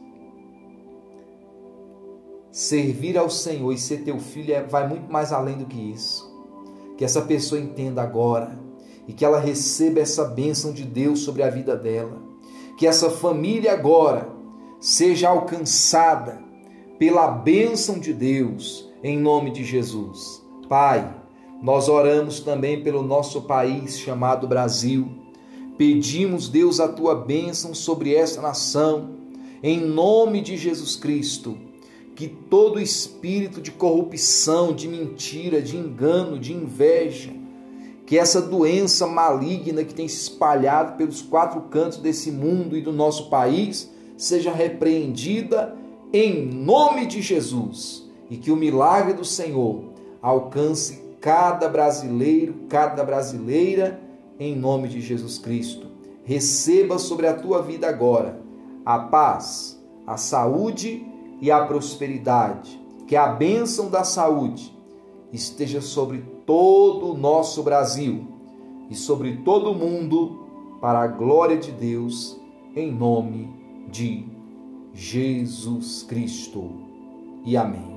servir 2.53 3.19
ao 3.19 3.29
Senhor 3.29 3.73
e 3.73 3.79
ser 3.79 4.05
teu 4.05 4.21
filho 4.21 4.55
é, 4.55 4.63
vai 4.63 4.87
muito 4.87 5.13
mais 5.13 5.33
além 5.33 5.59
do 5.59 5.67
que 5.67 5.91
isso. 5.91 6.25
Que 6.97 7.05
essa 7.05 7.21
pessoa 7.21 7.61
entenda 7.61 8.01
agora 8.01 8.57
e 9.09 9.13
que 9.13 9.25
ela 9.25 9.41
receba 9.41 9.99
essa 9.99 10.25
bênção 10.25 10.73
de 10.73 10.85
Deus 10.85 11.25
sobre 11.25 11.43
a 11.43 11.51
vida 11.51 11.75
dela. 11.75 12.23
Que 12.79 12.87
essa 12.87 13.11
família 13.11 13.73
agora 13.73 14.36
seja 14.81 15.29
alcançada 15.29 16.41
pela 16.99 17.29
bênção 17.29 17.99
de 17.99 18.13
Deus, 18.13 18.91
em 19.03 19.19
nome 19.19 19.51
de 19.51 19.65
Jesus. 19.65 20.43
Pai, 20.69 21.15
nós 21.63 21.89
oramos 21.89 22.41
também 22.41 22.83
pelo 22.83 23.03
nosso 23.03 23.43
país 23.43 23.99
chamado 23.99 24.47
Brasil. 24.47 25.09
Pedimos, 25.77 26.49
Deus, 26.49 26.81
a 26.81 26.89
tua 26.89 27.15
bênção 27.15 27.75
sobre 27.75 28.15
esta 28.15 28.41
nação, 28.41 29.11
em 29.63 29.79
nome 29.81 30.41
de 30.41 30.57
Jesus 30.57 30.97
Cristo. 30.97 31.57
Que 32.15 32.29
todo 32.29 32.81
espírito 32.81 33.61
de 33.61 33.71
corrupção, 33.71 34.73
de 34.73 34.89
mentira, 34.89 35.61
de 35.61 35.77
engano, 35.77 36.39
de 36.39 36.55
inveja, 36.55 37.31
que 38.07 38.17
essa 38.17 38.41
doença 38.41 39.07
maligna 39.07 39.85
que 39.85 39.93
tem 39.93 40.09
se 40.09 40.23
espalhado 40.23 40.97
pelos 40.97 41.21
quatro 41.21 41.61
cantos 41.63 41.99
desse 41.99 42.31
mundo 42.31 42.77
e 42.77 42.81
do 42.81 42.93
nosso 42.93 43.29
país 43.29 43.91
seja 44.17 44.53
repreendida 44.53 45.77
em 46.13 46.47
nome 46.47 47.07
de 47.07 47.21
Jesus 47.21 48.09
e 48.31 48.37
que 48.37 48.51
o 48.51 48.57
milagre 48.57 49.13
do 49.13 49.25
Senhor 49.25 49.85
alcance 50.23 51.03
cada 51.21 51.69
brasileiro, 51.69 52.55
cada 52.69 53.05
brasileira 53.05 54.01
em 54.39 54.55
nome 54.55 54.89
de 54.89 55.01
Jesus 55.01 55.39
Cristo. 55.39 55.87
Receba 56.25 56.99
sobre 56.99 57.27
a 57.27 57.35
tua 57.35 57.63
vida 57.63 57.89
agora 57.89 58.41
a 58.85 59.01
paz, 59.01 59.83
a 60.07 60.17
saúde 60.17 61.05
e 61.41 61.51
a 61.51 61.65
prosperidade. 61.65 62.81
Que 63.09 63.17
a 63.17 63.27
bênção 63.27 63.91
da 63.91 64.05
saúde 64.05 64.73
esteja 65.33 65.81
sobre 65.81 66.25
todo 66.45 67.13
o 67.13 67.17
nosso 67.17 67.63
Brasil 67.65 68.27
e 68.89 68.95
sobre 68.95 69.39
todo 69.39 69.73
o 69.73 69.75
mundo, 69.75 70.47
para 70.81 71.01
a 71.01 71.07
glória 71.09 71.57
de 71.57 71.73
Deus, 71.73 72.39
em 72.77 72.93
nome 72.93 73.56
de 73.97 74.27
Jesus 74.93 76.03
Cristo. 76.03 76.71
E 77.47 77.57
amém. 77.57 77.96